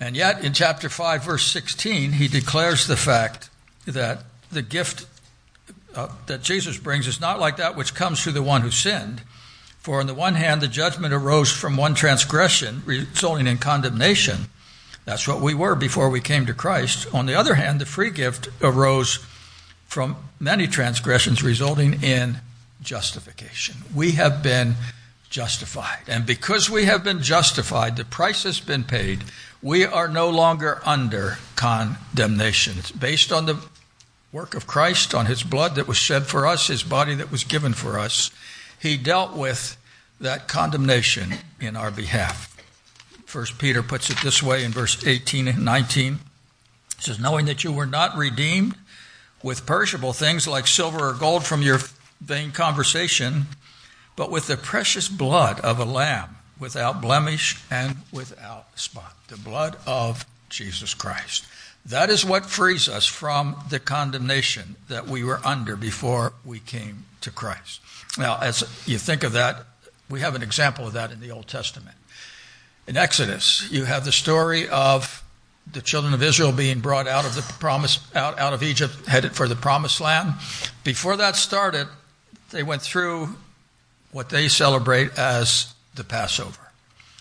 And 0.00 0.16
yet, 0.16 0.44
in 0.44 0.52
chapter 0.52 0.88
5, 0.88 1.22
verse 1.22 1.46
16, 1.46 2.10
he 2.10 2.26
declares 2.26 2.88
the 2.88 2.96
fact 2.96 3.50
that 3.86 4.24
the 4.50 4.62
gift 4.62 5.06
uh, 5.94 6.08
that 6.26 6.42
Jesus 6.42 6.76
brings 6.76 7.06
is 7.06 7.20
not 7.20 7.38
like 7.38 7.58
that 7.58 7.76
which 7.76 7.94
comes 7.94 8.20
through 8.20 8.32
the 8.32 8.42
one 8.42 8.62
who 8.62 8.72
sinned. 8.72 9.22
For 9.78 10.00
on 10.00 10.08
the 10.08 10.12
one 10.12 10.34
hand, 10.34 10.60
the 10.60 10.66
judgment 10.66 11.14
arose 11.14 11.52
from 11.52 11.76
one 11.76 11.94
transgression, 11.94 12.82
resulting 12.84 13.46
in 13.46 13.58
condemnation. 13.58 14.46
That's 15.04 15.28
what 15.28 15.40
we 15.40 15.54
were 15.54 15.76
before 15.76 16.10
we 16.10 16.20
came 16.20 16.46
to 16.46 16.52
Christ. 16.52 17.06
On 17.14 17.26
the 17.26 17.36
other 17.36 17.54
hand, 17.54 17.80
the 17.80 17.86
free 17.86 18.10
gift 18.10 18.48
arose 18.60 19.24
from 19.86 20.16
many 20.38 20.66
transgressions, 20.66 21.42
resulting 21.42 22.02
in 22.02 22.38
justification. 22.82 23.76
We 23.94 24.12
have 24.12 24.42
been 24.42 24.74
justified. 25.30 26.02
And 26.08 26.24
because 26.24 26.70
we 26.70 26.84
have 26.84 27.02
been 27.02 27.22
justified, 27.22 27.96
the 27.96 28.04
price 28.04 28.44
has 28.44 28.60
been 28.60 28.84
paid. 28.84 29.24
We 29.62 29.84
are 29.84 30.08
no 30.08 30.28
longer 30.28 30.80
under 30.84 31.38
condemnation. 31.56 32.78
It's 32.78 32.92
based 32.92 33.32
on 33.32 33.46
the 33.46 33.58
work 34.32 34.54
of 34.54 34.66
Christ, 34.66 35.14
on 35.14 35.26
his 35.26 35.42
blood 35.42 35.74
that 35.76 35.88
was 35.88 35.96
shed 35.96 36.26
for 36.26 36.46
us, 36.46 36.68
his 36.68 36.82
body 36.82 37.14
that 37.14 37.32
was 37.32 37.44
given 37.44 37.72
for 37.72 37.98
us. 37.98 38.30
He 38.78 38.96
dealt 38.96 39.34
with 39.34 39.76
that 40.20 40.48
condemnation 40.48 41.34
in 41.60 41.76
our 41.76 41.90
behalf. 41.90 42.52
First 43.24 43.58
Peter 43.58 43.82
puts 43.82 44.10
it 44.10 44.18
this 44.22 44.42
way 44.42 44.64
in 44.64 44.72
verse 44.72 45.04
18 45.06 45.48
and 45.48 45.64
19. 45.64 46.14
It 46.98 47.02
says, 47.02 47.18
Knowing 47.18 47.46
that 47.46 47.64
you 47.64 47.72
were 47.72 47.86
not 47.86 48.16
redeemed 48.16 48.76
with 49.42 49.66
perishable 49.66 50.12
things 50.12 50.48
like 50.48 50.66
silver 50.66 51.10
or 51.10 51.12
gold 51.12 51.44
from 51.44 51.62
your 51.62 51.78
vain 52.20 52.52
conversation, 52.52 53.46
but 54.16 54.30
with 54.30 54.46
the 54.46 54.56
precious 54.56 55.08
blood 55.08 55.60
of 55.60 55.78
a 55.78 55.84
lamb 55.84 56.36
without 56.58 57.00
blemish 57.02 57.60
and 57.70 57.96
without 58.12 58.78
spot. 58.78 59.14
The 59.28 59.36
blood 59.36 59.76
of 59.86 60.24
Jesus 60.48 60.94
Christ. 60.94 61.46
That 61.84 62.10
is 62.10 62.24
what 62.24 62.46
frees 62.46 62.88
us 62.88 63.06
from 63.06 63.56
the 63.70 63.78
condemnation 63.78 64.76
that 64.88 65.06
we 65.06 65.22
were 65.22 65.40
under 65.44 65.76
before 65.76 66.32
we 66.44 66.58
came 66.58 67.04
to 67.20 67.30
Christ. 67.30 67.80
Now, 68.18 68.38
as 68.40 68.64
you 68.86 68.98
think 68.98 69.22
of 69.22 69.32
that, 69.32 69.66
we 70.08 70.20
have 70.20 70.34
an 70.34 70.42
example 70.42 70.86
of 70.86 70.94
that 70.94 71.12
in 71.12 71.20
the 71.20 71.30
Old 71.30 71.46
Testament. 71.46 71.96
In 72.88 72.96
Exodus, 72.96 73.68
you 73.70 73.84
have 73.84 74.04
the 74.04 74.12
story 74.12 74.68
of 74.68 75.22
the 75.72 75.82
children 75.82 76.14
of 76.14 76.22
Israel 76.22 76.52
being 76.52 76.80
brought 76.80 77.06
out 77.06 77.24
of 77.24 77.34
the 77.34 77.42
promise 77.58 77.98
out, 78.14 78.38
out 78.38 78.52
of 78.52 78.62
Egypt, 78.62 78.94
headed 79.06 79.34
for 79.34 79.48
the 79.48 79.56
promised 79.56 80.00
land. 80.00 80.34
Before 80.84 81.16
that 81.16 81.36
started, 81.36 81.88
they 82.50 82.62
went 82.62 82.82
through 82.82 83.36
what 84.12 84.30
they 84.30 84.48
celebrate 84.48 85.18
as 85.18 85.74
the 85.94 86.04
Passover. 86.04 86.60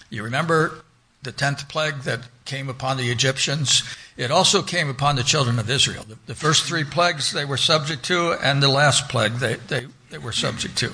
You 0.09 0.23
remember 0.23 0.83
the 1.23 1.31
tenth 1.31 1.67
plague 1.67 2.01
that 2.01 2.21
came 2.45 2.69
upon 2.69 2.97
the 2.97 3.09
Egyptians? 3.09 3.83
It 4.15 4.31
also 4.31 4.61
came 4.61 4.89
upon 4.89 5.15
the 5.15 5.23
children 5.23 5.59
of 5.59 5.69
Israel. 5.69 6.05
The, 6.07 6.17
the 6.27 6.35
first 6.35 6.63
three 6.65 6.83
plagues 6.83 7.33
they 7.33 7.45
were 7.45 7.57
subject 7.57 8.05
to, 8.05 8.33
and 8.33 8.61
the 8.61 8.69
last 8.69 9.09
plague 9.09 9.33
they, 9.33 9.55
they, 9.55 9.87
they 10.11 10.17
were 10.19 10.31
subject 10.31 10.77
to. 10.77 10.91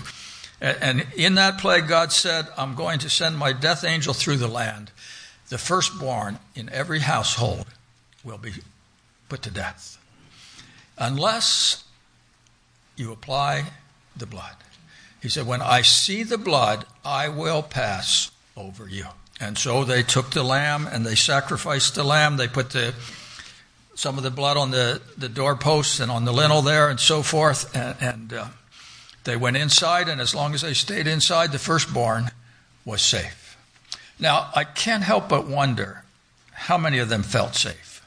And, 0.61 0.77
and 0.81 1.07
in 1.15 1.35
that 1.35 1.59
plague, 1.59 1.87
God 1.87 2.11
said, 2.11 2.47
I'm 2.57 2.75
going 2.75 2.99
to 2.99 3.09
send 3.09 3.37
my 3.37 3.51
death 3.53 3.83
angel 3.83 4.13
through 4.13 4.37
the 4.37 4.47
land. 4.47 4.91
The 5.51 5.57
firstborn 5.57 6.39
in 6.55 6.69
every 6.69 6.99
household 6.99 7.65
will 8.23 8.37
be 8.37 8.53
put 9.27 9.41
to 9.41 9.51
death. 9.51 9.97
Unless 10.97 11.83
you 12.95 13.11
apply 13.11 13.65
the 14.15 14.25
blood. 14.25 14.55
He 15.21 15.27
said, 15.27 15.45
When 15.45 15.61
I 15.61 15.81
see 15.81 16.23
the 16.23 16.37
blood, 16.37 16.85
I 17.03 17.27
will 17.27 17.61
pass 17.63 18.31
over 18.55 18.87
you. 18.87 19.07
And 19.41 19.57
so 19.57 19.83
they 19.83 20.03
took 20.03 20.31
the 20.31 20.41
lamb 20.41 20.87
and 20.89 21.05
they 21.05 21.15
sacrificed 21.15 21.95
the 21.95 22.05
lamb. 22.05 22.37
They 22.37 22.47
put 22.47 22.69
the 22.69 22.93
some 23.93 24.15
of 24.17 24.23
the 24.23 24.31
blood 24.31 24.55
on 24.55 24.71
the, 24.71 25.01
the 25.17 25.27
doorposts 25.27 25.99
and 25.99 26.09
on 26.09 26.23
the 26.23 26.31
lintel 26.31 26.61
there 26.61 26.89
and 26.89 26.97
so 26.97 27.21
forth. 27.21 27.75
And, 27.75 27.97
and 27.99 28.33
uh, 28.33 28.45
they 29.25 29.35
went 29.35 29.57
inside, 29.57 30.07
and 30.07 30.21
as 30.21 30.33
long 30.33 30.53
as 30.53 30.61
they 30.61 30.73
stayed 30.73 31.07
inside, 31.07 31.51
the 31.51 31.59
firstborn 31.59 32.31
was 32.85 33.01
safe. 33.01 33.40
Now, 34.21 34.51
I 34.55 34.63
can't 34.63 35.03
help 35.03 35.27
but 35.27 35.47
wonder 35.47 36.03
how 36.53 36.77
many 36.77 36.99
of 36.99 37.09
them 37.09 37.23
felt 37.23 37.55
safe, 37.55 38.05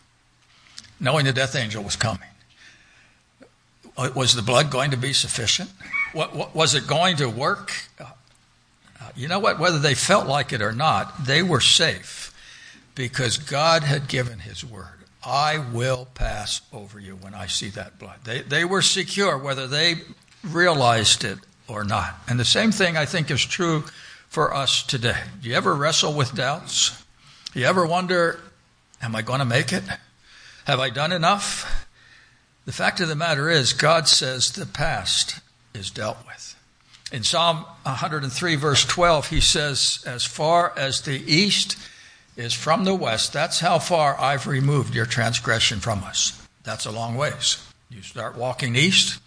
knowing 1.00 1.26
the 1.26 1.32
death 1.32 1.56
angel 1.56 1.82
was 1.82 1.96
coming. 1.96 2.28
Was 4.14 4.34
the 4.34 4.42
blood 4.42 4.70
going 4.70 4.92
to 4.92 4.96
be 4.96 5.12
sufficient? 5.12 5.70
What, 6.12 6.34
what, 6.34 6.54
was 6.54 6.74
it 6.74 6.86
going 6.86 7.16
to 7.16 7.28
work? 7.28 7.72
Uh, 8.00 8.06
you 9.14 9.28
know 9.28 9.40
what? 9.40 9.58
Whether 9.58 9.78
they 9.78 9.94
felt 9.94 10.26
like 10.26 10.52
it 10.52 10.62
or 10.62 10.72
not, 10.72 11.26
they 11.26 11.42
were 11.42 11.60
safe 11.60 12.32
because 12.94 13.36
God 13.36 13.82
had 13.82 14.08
given 14.08 14.38
His 14.40 14.64
word. 14.64 14.86
I 15.24 15.58
will 15.58 16.06
pass 16.14 16.60
over 16.72 16.98
you 17.00 17.16
when 17.16 17.34
I 17.34 17.46
see 17.46 17.70
that 17.70 17.98
blood. 17.98 18.18
They, 18.24 18.42
they 18.42 18.64
were 18.64 18.82
secure 18.82 19.38
whether 19.38 19.66
they 19.66 19.96
realized 20.44 21.24
it 21.24 21.38
or 21.66 21.82
not. 21.82 22.16
And 22.28 22.38
the 22.38 22.44
same 22.44 22.72
thing 22.72 22.96
I 22.96 23.06
think 23.06 23.30
is 23.30 23.44
true 23.44 23.84
for 24.34 24.52
us 24.52 24.82
today. 24.82 25.22
Do 25.40 25.48
you 25.48 25.54
ever 25.54 25.72
wrestle 25.72 26.12
with 26.12 26.34
doubts? 26.34 27.04
Do 27.52 27.60
you 27.60 27.66
ever 27.66 27.86
wonder, 27.86 28.40
am 29.00 29.14
I 29.14 29.22
going 29.22 29.38
to 29.38 29.44
make 29.44 29.72
it? 29.72 29.84
Have 30.64 30.80
I 30.80 30.90
done 30.90 31.12
enough? 31.12 31.86
The 32.64 32.72
fact 32.72 32.98
of 32.98 33.06
the 33.06 33.14
matter 33.14 33.48
is, 33.48 33.72
God 33.72 34.08
says 34.08 34.50
the 34.50 34.66
past 34.66 35.38
is 35.72 35.88
dealt 35.88 36.18
with. 36.26 36.56
In 37.12 37.22
Psalm 37.22 37.58
103, 37.84 38.56
verse 38.56 38.84
12, 38.84 39.28
he 39.28 39.40
says, 39.40 40.02
As 40.04 40.24
far 40.24 40.72
as 40.76 41.02
the 41.02 41.22
east 41.32 41.76
is 42.36 42.52
from 42.52 42.82
the 42.82 42.94
west, 42.96 43.32
that's 43.32 43.60
how 43.60 43.78
far 43.78 44.20
I've 44.20 44.48
removed 44.48 44.96
your 44.96 45.06
transgression 45.06 45.78
from 45.78 46.02
us. 46.02 46.44
That's 46.64 46.86
a 46.86 46.90
long 46.90 47.14
ways. 47.14 47.64
You 47.88 48.02
start 48.02 48.36
walking 48.36 48.74
east, 48.74 49.20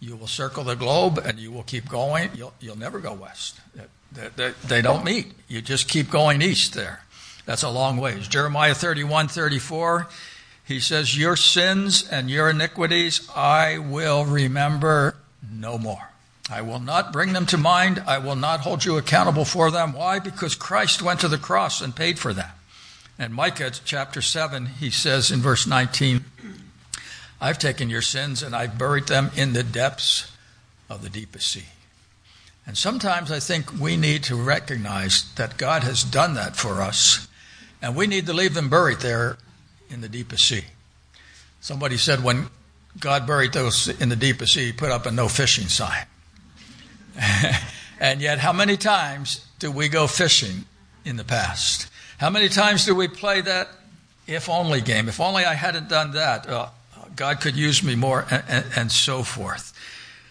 you 0.00 0.16
will 0.16 0.26
circle 0.26 0.64
the 0.64 0.76
globe, 0.76 1.18
and 1.18 1.38
you 1.38 1.50
will 1.50 1.64
keep 1.64 1.88
going. 1.88 2.30
You'll, 2.34 2.54
you'll 2.60 2.78
never 2.78 3.00
go 3.00 3.12
west. 3.12 3.60
They, 4.12 4.28
they, 4.36 4.52
they 4.66 4.82
don't 4.82 5.04
meet. 5.04 5.32
You 5.48 5.60
just 5.60 5.88
keep 5.88 6.10
going 6.10 6.40
east 6.40 6.74
there. 6.74 7.02
That's 7.46 7.62
a 7.62 7.70
long 7.70 7.96
ways. 7.96 8.28
Jeremiah 8.28 8.74
31, 8.74 9.28
34, 9.28 10.08
he 10.64 10.80
says, 10.80 11.16
Your 11.18 11.34
sins 11.34 12.06
and 12.08 12.30
your 12.30 12.50
iniquities 12.50 13.28
I 13.34 13.78
will 13.78 14.24
remember 14.24 15.16
no 15.50 15.78
more. 15.78 16.10
I 16.50 16.62
will 16.62 16.80
not 16.80 17.12
bring 17.12 17.32
them 17.32 17.46
to 17.46 17.58
mind. 17.58 18.02
I 18.06 18.18
will 18.18 18.36
not 18.36 18.60
hold 18.60 18.84
you 18.84 18.96
accountable 18.96 19.44
for 19.44 19.70
them. 19.70 19.92
Why? 19.92 20.18
Because 20.18 20.54
Christ 20.54 21.02
went 21.02 21.20
to 21.20 21.28
the 21.28 21.38
cross 21.38 21.80
and 21.80 21.94
paid 21.94 22.18
for 22.18 22.32
them. 22.32 22.50
And 23.18 23.34
Micah 23.34 23.72
chapter 23.84 24.22
7, 24.22 24.66
he 24.66 24.90
says 24.90 25.30
in 25.30 25.40
verse 25.40 25.66
19, 25.66 26.24
I've 27.40 27.58
taken 27.58 27.88
your 27.88 28.02
sins 28.02 28.42
and 28.42 28.54
I've 28.54 28.78
buried 28.78 29.06
them 29.06 29.30
in 29.36 29.52
the 29.52 29.62
depths 29.62 30.30
of 30.90 31.02
the 31.02 31.10
deepest 31.10 31.48
sea. 31.50 31.66
And 32.66 32.76
sometimes 32.76 33.30
I 33.32 33.40
think 33.40 33.80
we 33.80 33.96
need 33.96 34.24
to 34.24 34.36
recognize 34.36 35.32
that 35.36 35.56
God 35.56 35.84
has 35.84 36.04
done 36.04 36.34
that 36.34 36.54
for 36.54 36.82
us, 36.82 37.26
and 37.80 37.96
we 37.96 38.06
need 38.06 38.26
to 38.26 38.34
leave 38.34 38.52
them 38.52 38.68
buried 38.68 38.98
there 38.98 39.38
in 39.88 40.02
the 40.02 40.08
deepest 40.08 40.46
sea. 40.46 40.64
Somebody 41.60 41.96
said 41.96 42.22
when 42.22 42.48
God 43.00 43.26
buried 43.26 43.54
those 43.54 43.88
in 44.00 44.10
the 44.10 44.16
deepest 44.16 44.52
sea, 44.52 44.66
he 44.66 44.72
put 44.72 44.90
up 44.90 45.06
a 45.06 45.10
no 45.10 45.28
fishing 45.28 45.68
sign. 45.68 46.04
and 48.00 48.20
yet, 48.20 48.38
how 48.38 48.52
many 48.52 48.76
times 48.76 49.46
do 49.58 49.70
we 49.70 49.88
go 49.88 50.06
fishing 50.06 50.66
in 51.06 51.16
the 51.16 51.24
past? 51.24 51.88
How 52.18 52.30
many 52.30 52.48
times 52.48 52.84
do 52.84 52.94
we 52.94 53.08
play 53.08 53.40
that 53.40 53.68
if 54.26 54.48
only 54.48 54.80
game? 54.80 55.08
If 55.08 55.20
only 55.20 55.44
I 55.44 55.54
hadn't 55.54 55.88
done 55.88 56.12
that, 56.12 56.46
uh, 56.46 56.68
God 57.18 57.40
could 57.40 57.56
use 57.56 57.82
me 57.82 57.96
more, 57.96 58.26
and, 58.30 58.64
and, 58.76 58.92
so 58.92 59.24
forth. 59.24 59.76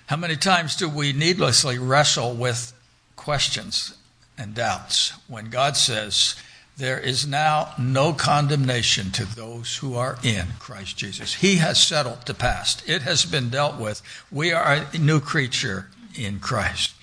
How 0.06 0.16
many 0.16 0.38
times 0.38 0.78
do 0.78 0.88
we 0.88 1.12
needlessly 1.12 1.78
wrestle 1.78 2.34
with 2.34 2.72
questions 3.18 3.94
and 4.38 4.56
doubts 4.56 5.12
when 5.28 5.50
God 5.50 5.76
says, 5.76 6.36
there 6.78 6.98
is 6.98 7.28
now 7.28 7.74
no 7.78 8.14
condemnation 8.14 9.12
to 9.12 9.26
those 9.26 9.76
who 9.78 9.96
are 9.96 10.18
in 10.24 10.46
Christ 10.60 10.96
Jesus. 10.96 11.34
He 11.34 11.58
has 11.58 11.78
settled 11.82 12.26
the 12.26 12.34
past. 12.34 12.88
It 12.88 13.02
has 13.02 13.26
been 13.26 13.50
dealt 13.50 13.78
with. 13.78 14.02
We 14.32 14.54
are 14.54 14.86
a 14.94 14.98
new 14.98 15.20
creature 15.20 15.90
in 16.16 16.40
Christ. 16.40 16.94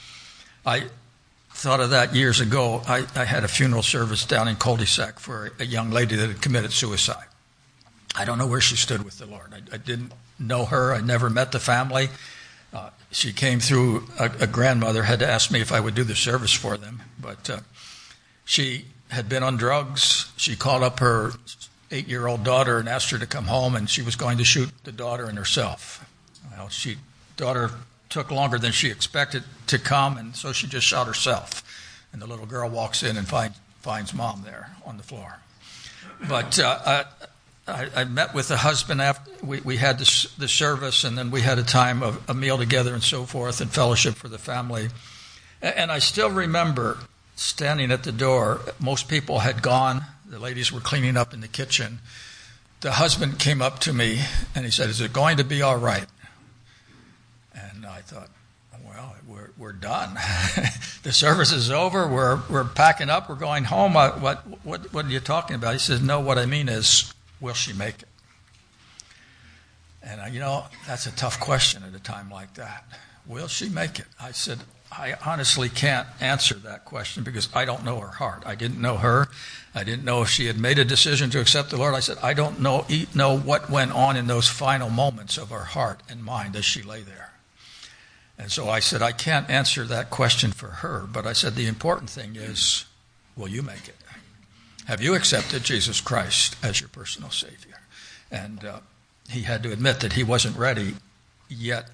I 0.64 0.84
thought 1.50 1.80
of 1.80 1.90
that 1.90 2.14
years 2.14 2.40
ago. 2.40 2.80
I, 2.86 3.04
I 3.14 3.24
had 3.24 3.44
a 3.44 3.48
funeral 3.48 3.82
service 3.82 4.24
down 4.24 4.48
in 4.48 4.56
Culdesac 4.56 5.18
for 5.18 5.52
a 5.58 5.66
young 5.66 5.90
lady 5.90 6.16
that 6.16 6.28
had 6.28 6.40
committed 6.40 6.72
suicide. 6.72 7.26
I 8.14 8.24
don't 8.24 8.38
know 8.38 8.46
where 8.46 8.60
she 8.60 8.76
stood 8.76 9.04
with 9.04 9.18
the 9.18 9.26
Lord. 9.26 9.52
I, 9.52 9.74
I 9.74 9.78
didn't 9.78 10.12
know 10.38 10.64
her. 10.66 10.92
I 10.92 11.00
never 11.00 11.28
met 11.30 11.52
the 11.52 11.60
family. 11.60 12.08
Uh, 12.72 12.90
she 13.10 13.32
came 13.32 13.60
through 13.60 14.04
a, 14.18 14.30
a, 14.40 14.46
grandmother 14.46 15.04
had 15.04 15.22
asked 15.22 15.52
me 15.52 15.60
if 15.60 15.70
I 15.70 15.78
would 15.78 15.94
do 15.94 16.02
the 16.02 16.16
service 16.16 16.52
for 16.52 16.76
them, 16.76 17.02
but 17.20 17.48
uh, 17.48 17.60
she 18.44 18.86
had 19.10 19.28
been 19.28 19.44
on 19.44 19.56
drugs. 19.56 20.32
She 20.36 20.56
called 20.56 20.82
up 20.82 20.98
her 20.98 21.32
eight-year-old 21.92 22.42
daughter 22.42 22.78
and 22.78 22.88
asked 22.88 23.10
her 23.10 23.18
to 23.18 23.26
come 23.26 23.44
home, 23.44 23.76
and 23.76 23.88
she 23.88 24.02
was 24.02 24.16
going 24.16 24.38
to 24.38 24.44
shoot 24.44 24.70
the 24.82 24.90
daughter 24.90 25.26
and 25.26 25.38
herself. 25.38 26.04
Well, 26.50 26.68
she 26.68 26.96
daughter 27.36 27.70
took 28.08 28.30
longer 28.30 28.58
than 28.58 28.72
she 28.72 28.90
expected 28.90 29.44
to 29.68 29.78
come, 29.78 30.16
and 30.16 30.34
so 30.34 30.52
she 30.52 30.66
just 30.66 30.86
shot 30.86 31.06
herself. 31.06 31.62
And 32.12 32.20
the 32.20 32.26
little 32.26 32.46
girl 32.46 32.68
walks 32.68 33.04
in 33.04 33.16
and 33.16 33.26
find, 33.26 33.54
finds 33.80 34.12
mom 34.12 34.42
there 34.44 34.70
on 34.84 34.96
the 34.96 35.02
floor. 35.04 35.38
But 36.28 36.58
uh, 36.58 36.78
I, 36.84 37.04
I, 37.66 38.04
met 38.04 38.34
with 38.34 38.48
the 38.48 38.58
husband 38.58 39.00
after 39.00 39.30
we, 39.42 39.60
we 39.60 39.76
had 39.78 39.98
the, 39.98 40.28
the 40.36 40.48
service, 40.48 41.02
and 41.02 41.16
then 41.16 41.30
we 41.30 41.40
had 41.40 41.58
a 41.58 41.62
time 41.62 42.02
of 42.02 42.22
a 42.28 42.34
meal 42.34 42.58
together 42.58 42.92
and 42.92 43.02
so 43.02 43.24
forth, 43.24 43.60
and 43.60 43.70
fellowship 43.70 44.16
for 44.16 44.28
the 44.28 44.38
family. 44.38 44.88
And 45.62 45.90
I 45.90 45.98
still 45.98 46.30
remember 46.30 46.98
standing 47.36 47.90
at 47.90 48.02
the 48.02 48.12
door. 48.12 48.60
Most 48.78 49.08
people 49.08 49.38
had 49.38 49.62
gone. 49.62 50.04
The 50.26 50.38
ladies 50.38 50.72
were 50.72 50.80
cleaning 50.80 51.16
up 51.16 51.32
in 51.32 51.40
the 51.40 51.48
kitchen. 51.48 52.00
The 52.82 52.92
husband 52.92 53.38
came 53.38 53.62
up 53.62 53.78
to 53.80 53.94
me 53.94 54.20
and 54.54 54.66
he 54.66 54.70
said, 54.70 54.90
"Is 54.90 55.00
it 55.00 55.14
going 55.14 55.38
to 55.38 55.44
be 55.44 55.62
all 55.62 55.78
right?" 55.78 56.06
And 57.54 57.86
I 57.86 58.00
thought, 58.00 58.28
"Well, 58.84 59.14
we're 59.26 59.50
we're 59.56 59.72
done. 59.72 60.14
the 61.02 61.12
service 61.12 61.50
is 61.50 61.70
over. 61.70 62.06
We're 62.06 62.40
we're 62.50 62.64
packing 62.64 63.08
up. 63.08 63.30
We're 63.30 63.36
going 63.36 63.64
home. 63.64 63.94
What 63.94 64.20
what 64.20 64.92
what 64.92 65.06
are 65.06 65.10
you 65.10 65.20
talking 65.20 65.56
about?" 65.56 65.72
He 65.72 65.78
says, 65.78 66.02
"No. 66.02 66.20
What 66.20 66.36
I 66.36 66.44
mean 66.44 66.68
is." 66.68 67.14
Will 67.40 67.54
she 67.54 67.72
make 67.72 68.02
it? 68.02 68.08
And, 70.02 70.20
uh, 70.20 70.24
you 70.26 70.40
know, 70.40 70.64
that's 70.86 71.06
a 71.06 71.16
tough 71.16 71.40
question 71.40 71.82
at 71.82 71.94
a 71.94 72.02
time 72.02 72.30
like 72.30 72.54
that. 72.54 72.84
Will 73.26 73.48
she 73.48 73.68
make 73.68 73.98
it? 73.98 74.06
I 74.20 74.32
said, 74.32 74.60
I 74.92 75.14
honestly 75.24 75.68
can't 75.68 76.06
answer 76.20 76.54
that 76.56 76.84
question 76.84 77.24
because 77.24 77.48
I 77.54 77.64
don't 77.64 77.84
know 77.84 77.98
her 78.00 78.08
heart. 78.08 78.42
I 78.46 78.54
didn't 78.54 78.80
know 78.80 78.96
her. 78.98 79.28
I 79.74 79.82
didn't 79.82 80.04
know 80.04 80.22
if 80.22 80.28
she 80.28 80.46
had 80.46 80.58
made 80.58 80.78
a 80.78 80.84
decision 80.84 81.30
to 81.30 81.40
accept 81.40 81.70
the 81.70 81.78
Lord. 81.78 81.94
I 81.94 82.00
said, 82.00 82.18
I 82.22 82.34
don't 82.34 82.60
know, 82.60 82.86
know 83.14 83.36
what 83.36 83.70
went 83.70 83.92
on 83.92 84.16
in 84.16 84.26
those 84.26 84.48
final 84.48 84.90
moments 84.90 85.36
of 85.36 85.50
her 85.50 85.64
heart 85.64 86.00
and 86.08 86.22
mind 86.22 86.54
as 86.54 86.64
she 86.64 86.82
lay 86.82 87.02
there. 87.02 87.32
And 88.38 88.52
so 88.52 88.68
I 88.68 88.80
said, 88.80 89.00
I 89.00 89.12
can't 89.12 89.48
answer 89.48 89.84
that 89.84 90.10
question 90.10 90.52
for 90.52 90.68
her, 90.68 91.08
but 91.10 91.26
I 91.26 91.32
said, 91.32 91.54
the 91.54 91.66
important 91.66 92.10
thing 92.10 92.36
is, 92.36 92.84
will 93.36 93.48
you 93.48 93.62
make 93.62 93.88
it? 93.88 93.96
Have 94.86 95.00
you 95.00 95.14
accepted 95.14 95.64
Jesus 95.64 96.00
Christ 96.00 96.56
as 96.62 96.80
your 96.80 96.88
personal 96.88 97.30
Savior? 97.30 97.80
And 98.30 98.64
uh, 98.64 98.80
he 99.30 99.42
had 99.42 99.62
to 99.62 99.72
admit 99.72 100.00
that 100.00 100.12
he 100.12 100.22
wasn't 100.22 100.56
ready 100.56 100.94
yet 101.48 101.88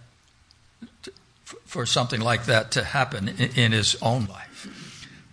to, 1.02 1.12
for 1.64 1.86
something 1.86 2.20
like 2.20 2.46
that 2.46 2.70
to 2.72 2.84
happen 2.84 3.28
in, 3.28 3.50
in 3.54 3.72
his 3.72 3.96
own 4.02 4.26
life. 4.26 4.50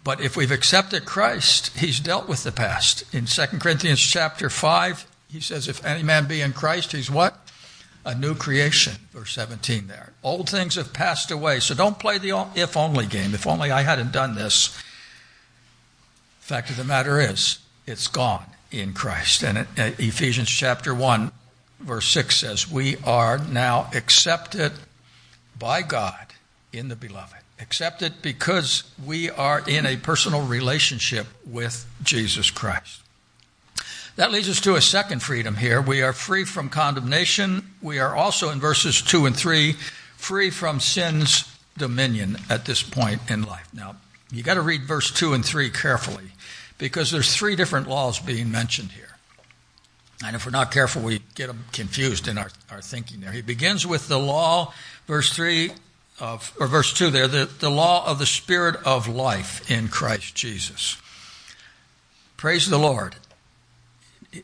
But 0.03 0.21
if 0.21 0.37
we've 0.37 0.51
accepted 0.51 1.05
Christ, 1.05 1.77
he's 1.77 1.99
dealt 1.99 2.29
with 2.29 2.43
the 2.43 2.51
past. 2.51 3.03
In 3.13 3.25
2 3.25 3.45
Corinthians 3.59 3.99
chapter 3.99 4.49
5, 4.49 5.05
he 5.29 5.41
says, 5.41 5.67
If 5.67 5.83
any 5.83 6.03
man 6.03 6.27
be 6.27 6.41
in 6.41 6.53
Christ, 6.53 6.93
he's 6.93 7.11
what? 7.11 7.37
A 8.05 8.15
new 8.15 8.33
creation, 8.33 8.93
verse 9.11 9.33
17 9.33 9.87
there. 9.87 10.13
Old 10.23 10.49
things 10.49 10.75
have 10.75 10.93
passed 10.93 11.29
away. 11.29 11.59
So 11.59 11.75
don't 11.75 11.99
play 11.99 12.19
the 12.19 12.47
if 12.55 12.77
only 12.77 13.05
game. 13.05 13.33
If 13.33 13.45
only 13.45 13.69
I 13.69 13.81
hadn't 13.81 14.13
done 14.13 14.35
this, 14.35 14.81
Fact 16.47 16.69
of 16.69 16.77
the 16.77 16.85
matter 16.85 17.19
is, 17.19 17.59
it's 17.85 18.07
gone 18.07 18.45
in 18.71 18.93
Christ. 18.93 19.43
And 19.43 19.57
uh, 19.57 19.65
Ephesians 19.99 20.47
chapter 20.47 20.95
1, 20.95 21.33
verse 21.81 22.07
6 22.07 22.37
says, 22.37 22.71
We 22.71 22.95
are 23.03 23.37
now 23.37 23.89
accepted 23.93 24.71
by 25.59 25.81
God 25.81 26.27
in 26.71 26.87
the 26.87 26.95
beloved. 26.95 27.35
Accepted 27.59 28.21
because 28.21 28.89
we 29.05 29.29
are 29.29 29.61
in 29.67 29.85
a 29.85 29.97
personal 29.97 30.47
relationship 30.47 31.27
with 31.45 31.85
Jesus 32.01 32.49
Christ. 32.49 33.01
That 34.15 34.31
leads 34.31 34.47
us 34.47 34.61
to 34.61 34.75
a 34.75 34.81
second 34.81 35.21
freedom 35.21 35.57
here. 35.57 35.81
We 35.81 36.01
are 36.01 36.13
free 36.13 36.45
from 36.45 36.69
condemnation. 36.69 37.73
We 37.81 37.99
are 37.99 38.15
also, 38.15 38.51
in 38.51 38.61
verses 38.61 39.01
2 39.01 39.25
and 39.25 39.35
3, 39.35 39.73
free 40.15 40.49
from 40.49 40.79
sin's 40.79 41.43
dominion 41.77 42.37
at 42.49 42.63
this 42.63 42.83
point 42.83 43.29
in 43.29 43.43
life. 43.43 43.67
Now, 43.73 43.97
you 44.31 44.43
got 44.43 44.53
to 44.53 44.61
read 44.61 44.83
verse 44.83 45.11
2 45.11 45.33
and 45.33 45.43
3 45.43 45.69
carefully 45.71 46.31
because 46.77 47.11
there's 47.11 47.35
three 47.35 47.55
different 47.55 47.87
laws 47.87 48.19
being 48.19 48.51
mentioned 48.51 48.91
here. 48.91 49.17
And 50.25 50.35
if 50.35 50.45
we're 50.45 50.51
not 50.51 50.71
careful, 50.71 51.01
we 51.01 51.21
get 51.35 51.47
them 51.47 51.65
confused 51.71 52.27
in 52.27 52.37
our, 52.37 52.49
our 52.71 52.81
thinking 52.81 53.19
there. 53.19 53.31
He 53.31 53.41
begins 53.41 53.85
with 53.85 54.07
the 54.07 54.17
law, 54.17 54.73
verse 55.05 55.31
3 55.31 55.71
of, 56.19 56.55
or 56.59 56.67
verse 56.67 56.93
2 56.93 57.11
there, 57.11 57.27
the, 57.27 57.45
the 57.59 57.69
law 57.69 58.05
of 58.07 58.17
the 58.17 58.25
Spirit 58.25 58.77
of 58.83 59.07
life 59.07 59.69
in 59.69 59.87
Christ 59.87 60.33
Jesus. 60.35 60.97
Praise 62.35 62.69
the 62.69 62.79
Lord. 62.79 63.15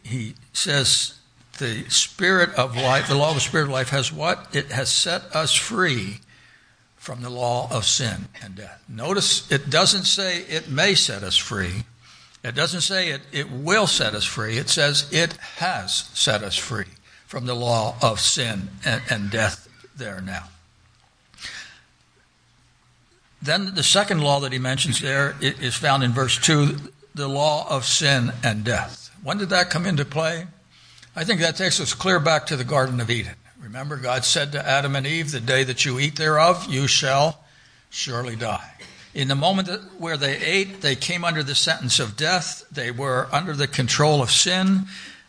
He 0.04 0.36
says 0.54 1.20
the 1.58 1.86
Spirit 1.90 2.54
of 2.56 2.76
life, 2.76 3.08
the 3.08 3.16
law 3.16 3.30
of 3.30 3.36
the 3.36 3.42
Spirit 3.42 3.66
of 3.66 3.70
life 3.70 3.90
has 3.90 4.12
what? 4.12 4.56
It 4.56 4.72
has 4.72 4.92
set 4.92 5.24
us 5.36 5.54
free 5.54 6.20
from 6.96 7.22
the 7.22 7.30
law 7.30 7.68
of 7.72 7.86
sin 7.86 8.28
and 8.42 8.56
death. 8.56 8.84
Notice 8.88 9.52
it 9.52 9.70
doesn't 9.70 10.06
say 10.06 10.40
it 10.44 10.70
may 10.70 10.96
set 10.96 11.24
us 11.24 11.36
free. 11.36 11.84
It 12.44 12.56
doesn't 12.56 12.82
say 12.82 13.10
it, 13.10 13.22
it 13.32 13.50
will 13.50 13.88
set 13.88 14.14
us 14.14 14.26
free. 14.26 14.58
It 14.58 14.70
says 14.70 15.08
it 15.12 15.34
has 15.58 16.10
set 16.14 16.44
us 16.44 16.58
free 16.58 16.86
from 17.26 17.46
the 17.46 17.56
law 17.56 17.96
of 18.02 18.20
sin 18.20 18.70
and, 18.86 19.02
and 19.10 19.32
death 19.32 19.70
there 19.96 20.22
now. 20.22 20.50
Then 23.42 23.76
the 23.76 23.84
second 23.84 24.22
law 24.22 24.40
that 24.42 24.54
he 24.54 24.60
mentions 24.60 25.00
there 25.00 25.36
is 25.42 25.76
found 25.76 26.04
in 26.04 26.12
verse 26.12 26.38
2 26.38 26.78
the 27.16 27.28
law 27.28 27.68
of 27.70 27.86
sin 27.86 28.32
and 28.44 28.64
death. 28.64 29.10
When 29.22 29.38
did 29.38 29.50
that 29.50 29.70
come 29.70 29.86
into 29.86 30.06
play? 30.06 30.48
I 31.16 31.24
think 31.24 31.42
that 31.42 31.56
takes 31.56 31.80
us 31.80 31.94
clear 31.94 32.20
back 32.20 32.48
to 32.48 32.56
the 32.56 32.64
Garden 32.64 33.00
of 33.00 33.10
Eden. 33.10 33.36
Remember, 33.62 33.98
God 33.98 34.26
said 34.26 34.52
to 34.54 34.68
Adam 34.68 34.96
and 34.96 35.06
Eve, 35.06 35.32
The 35.32 35.40
day 35.40 35.64
that 35.64 35.86
you 35.86 36.00
eat 36.00 36.16
thereof, 36.16 36.66
you 36.70 36.88
shall 36.88 37.44
surely 37.90 38.36
die. 38.36 38.72
In 39.14 39.28
the 39.28 39.36
moment 39.36 39.70
where 40.00 40.18
they 40.18 40.38
ate, 40.38 40.82
they 40.82 40.96
came 40.96 41.24
under 41.24 41.44
the 41.44 41.56
sentence 41.56 42.00
of 42.00 42.18
death. 42.18 42.66
They 42.72 42.90
were 42.90 43.28
under 43.32 43.54
the 43.54 43.68
control 43.68 44.24
of 44.24 44.32
sin. 44.32 44.86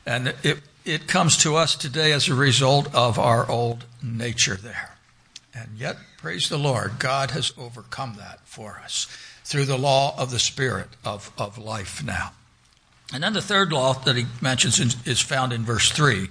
And 0.06 0.34
it, 0.42 0.60
it 0.84 1.06
comes 1.06 1.36
to 1.38 1.56
us 1.56 1.76
today 1.76 2.12
as 2.12 2.28
a 2.28 2.34
result 2.34 2.92
of 2.94 3.18
our 3.18 3.48
old 3.50 3.84
nature 4.02 4.56
there. 4.56 4.96
And 5.54 5.76
yet, 5.76 5.96
praise 6.16 6.48
the 6.48 6.58
Lord, 6.58 6.98
God 6.98 7.32
has 7.32 7.52
overcome 7.58 8.16
that 8.18 8.40
for 8.44 8.80
us 8.82 9.06
through 9.44 9.66
the 9.66 9.78
law 9.78 10.18
of 10.18 10.30
the 10.30 10.38
Spirit 10.38 10.88
of, 11.04 11.30
of 11.36 11.58
life 11.58 12.02
now. 12.02 12.32
And 13.12 13.22
then 13.22 13.34
the 13.34 13.42
third 13.42 13.70
law 13.70 13.92
that 13.92 14.16
he 14.16 14.24
mentions 14.40 14.80
is 15.06 15.20
found 15.20 15.52
in 15.52 15.62
verse 15.62 15.90
3. 15.92 16.28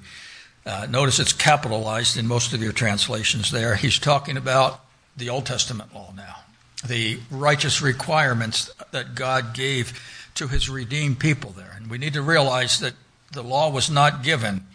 Uh, 0.65 0.87
notice 0.89 1.19
it's 1.19 1.33
capitalized 1.33 2.17
in 2.17 2.27
most 2.27 2.53
of 2.53 2.63
your 2.63 2.71
translations 2.71 3.51
there. 3.51 3.75
He's 3.75 3.99
talking 3.99 4.37
about 4.37 4.83
the 5.15 5.29
Old 5.29 5.45
Testament 5.45 5.93
law 5.93 6.11
now 6.15 6.42
the 6.85 7.19
righteous 7.31 7.81
requirements 7.81 8.71
that 8.91 9.15
God 9.15 9.53
gave 9.53 9.99
to 10.35 10.47
his 10.47 10.69
redeemed 10.69 11.19
people 11.19 11.51
there. 11.51 11.73
And 11.75 11.89
we 11.89 11.97
need 11.97 12.13
to 12.13 12.21
realize 12.21 12.79
that 12.79 12.93
the 13.31 13.43
law 13.43 13.69
was 13.69 13.89
not 13.89 14.23
given 14.23 14.65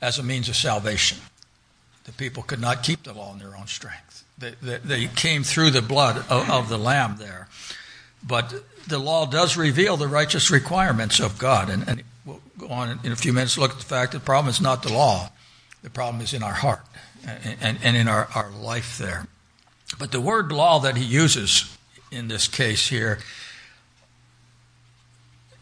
as 0.00 0.18
a 0.18 0.22
means 0.22 0.48
of 0.48 0.56
salvation. 0.56 1.18
The 2.04 2.12
people 2.12 2.42
could 2.42 2.60
not 2.60 2.82
keep 2.82 3.02
the 3.02 3.12
law 3.12 3.32
in 3.32 3.38
their 3.38 3.56
own 3.56 3.66
strength. 3.66 4.24
They, 4.38 4.54
they, 4.62 4.78
they 4.78 5.06
came 5.06 5.42
through 5.42 5.70
the 5.70 5.82
blood 5.82 6.18
of, 6.28 6.50
of 6.50 6.68
the 6.68 6.78
Lamb 6.78 7.16
there. 7.18 7.48
But 8.26 8.54
the 8.86 8.98
law 8.98 9.26
does 9.26 9.56
reveal 9.56 9.96
the 9.96 10.08
righteous 10.08 10.50
requirements 10.50 11.20
of 11.20 11.38
God. 11.38 11.70
And, 11.70 11.88
and 11.88 12.02
we'll 12.24 12.40
go 12.58 12.68
on 12.68 13.00
in 13.04 13.12
a 13.12 13.16
few 13.16 13.32
minutes 13.32 13.54
to 13.54 13.60
look 13.60 13.72
at 13.72 13.78
the 13.78 13.84
fact 13.84 14.12
that 14.12 14.18
the 14.18 14.24
problem 14.24 14.50
is 14.50 14.60
not 14.60 14.82
the 14.82 14.92
law, 14.92 15.30
the 15.82 15.90
problem 15.90 16.22
is 16.22 16.34
in 16.34 16.42
our 16.42 16.52
heart 16.52 16.82
and, 17.26 17.56
and, 17.60 17.78
and 17.82 17.96
in 17.96 18.08
our, 18.08 18.28
our 18.34 18.50
life 18.50 18.98
there. 18.98 19.26
But 19.98 20.12
the 20.12 20.20
word 20.20 20.52
law 20.52 20.80
that 20.80 20.96
he 20.96 21.04
uses 21.04 21.76
in 22.10 22.28
this 22.28 22.48
case 22.48 22.88
here 22.88 23.18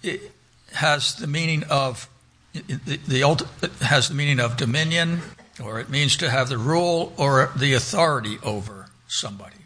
it 0.03 0.33
has 0.73 1.15
the 1.15 1.27
meaning 1.27 1.65
of 1.65 2.09
the, 2.53 2.99
the 3.09 3.23
old 3.23 3.49
has 3.81 4.09
the 4.09 4.15
meaning 4.15 4.41
of 4.41 4.57
dominion, 4.57 5.21
or 5.63 5.81
it 5.81 5.89
means 5.89 6.17
to 6.19 6.29
have 6.29 6.49
the 6.49 6.59
rule 6.59 7.13
or 7.17 7.51
the 7.57 7.75
authority 7.75 8.39
over 8.43 8.87
somebody. 9.07 9.57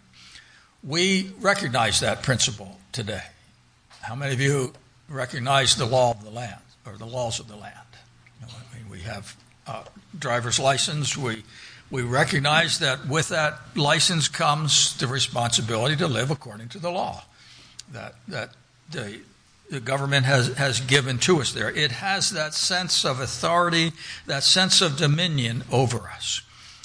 We 0.85 1.33
recognize 1.41 2.01
that 2.01 2.23
principle 2.23 2.79
today. 2.93 3.23
How 4.03 4.15
many 4.15 4.35
of 4.35 4.41
you 4.41 4.73
recognize 5.09 5.75
the 5.75 5.87
law 5.87 6.13
of 6.13 6.23
the 6.23 6.31
land 6.31 6.61
or 6.87 6.97
the 6.97 7.07
laws 7.07 7.41
of 7.41 7.49
the 7.49 7.57
land? 7.57 7.75
I 8.43 8.77
mean, 8.77 8.89
we 8.89 9.01
have 9.01 9.37
a 9.67 9.85
driver's 10.17 10.61
license. 10.61 11.17
We 11.17 11.43
we 11.91 12.03
recognize 12.03 12.79
that 12.81 13.07
with 13.07 13.29
that 13.29 13.59
license 13.77 14.29
comes 14.29 14.97
the 14.97 15.07
responsibility 15.07 15.97
to 15.97 16.09
live 16.09 16.31
according 16.31 16.69
to 16.71 16.79
the 16.79 16.91
law. 16.91 17.25
that, 17.93 18.15
that 18.29 18.51
the, 18.91 19.21
the 19.71 19.81
government 19.81 20.27
has, 20.27 20.55
has 20.55 20.81
given 20.81 21.19
to 21.19 21.41
us 21.41 21.53
there. 21.53 21.71
It 21.71 21.93
has 21.93 22.31
that 22.31 22.55
sense 22.55 23.05
of 23.05 23.21
authority, 23.21 23.93
that 24.27 24.43
sense 24.43 24.81
of 24.81 24.97
dominion 24.97 25.65
over 25.71 26.09
us. 26.09 26.43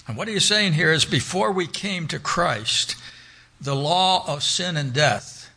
And 0.07 0.17
what 0.17 0.27
he's 0.27 0.45
saying 0.45 0.73
here 0.73 0.91
is 0.91 1.05
before 1.05 1.51
we 1.51 1.67
came 1.67 2.07
to 2.07 2.19
Christ, 2.19 2.95
the 3.59 3.75
law 3.75 4.25
of 4.27 4.43
sin 4.43 4.77
and 4.77 4.93
death 4.93 5.49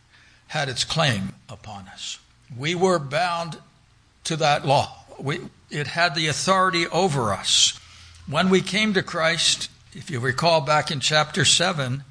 had 0.47 0.69
its 0.69 0.83
claim 0.83 1.33
upon 1.49 1.87
us. 1.87 2.19
We 2.55 2.75
were 2.75 2.99
bound 2.99 3.57
to 4.25 4.35
that 4.37 4.65
law. 4.65 4.95
We, 5.19 5.39
it 5.71 5.87
had 5.87 6.15
the 6.15 6.27
authority 6.27 6.87
over 6.87 7.33
us. 7.33 7.79
When 8.27 8.49
we 8.49 8.61
came 8.61 8.93
to 8.95 9.03
Christ, 9.03 9.69
if 9.93 10.09
you 10.09 10.19
recall 10.19 10.61
back 10.61 10.89
in 10.89 10.99
chapter 10.99 11.45
7, 11.45 12.03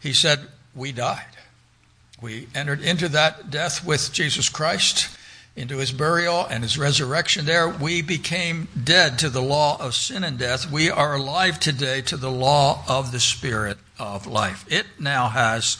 he 0.00 0.14
said, 0.14 0.40
We 0.74 0.90
died. 0.90 1.26
We 2.22 2.48
entered 2.54 2.80
into 2.80 3.08
that 3.10 3.50
death 3.50 3.84
with 3.84 4.10
Jesus 4.12 4.48
Christ, 4.48 5.08
into 5.54 5.76
his 5.76 5.92
burial 5.92 6.46
and 6.46 6.62
his 6.62 6.78
resurrection 6.78 7.44
there. 7.44 7.68
We 7.68 8.00
became 8.00 8.68
dead 8.82 9.18
to 9.18 9.28
the 9.28 9.42
law 9.42 9.76
of 9.78 9.94
sin 9.94 10.24
and 10.24 10.38
death. 10.38 10.70
We 10.70 10.90
are 10.90 11.14
alive 11.14 11.60
today 11.60 12.00
to 12.02 12.16
the 12.16 12.30
law 12.30 12.82
of 12.88 13.12
the 13.12 13.20
Spirit 13.20 13.76
of 13.98 14.26
life. 14.26 14.64
It 14.68 14.86
now 14.98 15.28
has 15.28 15.76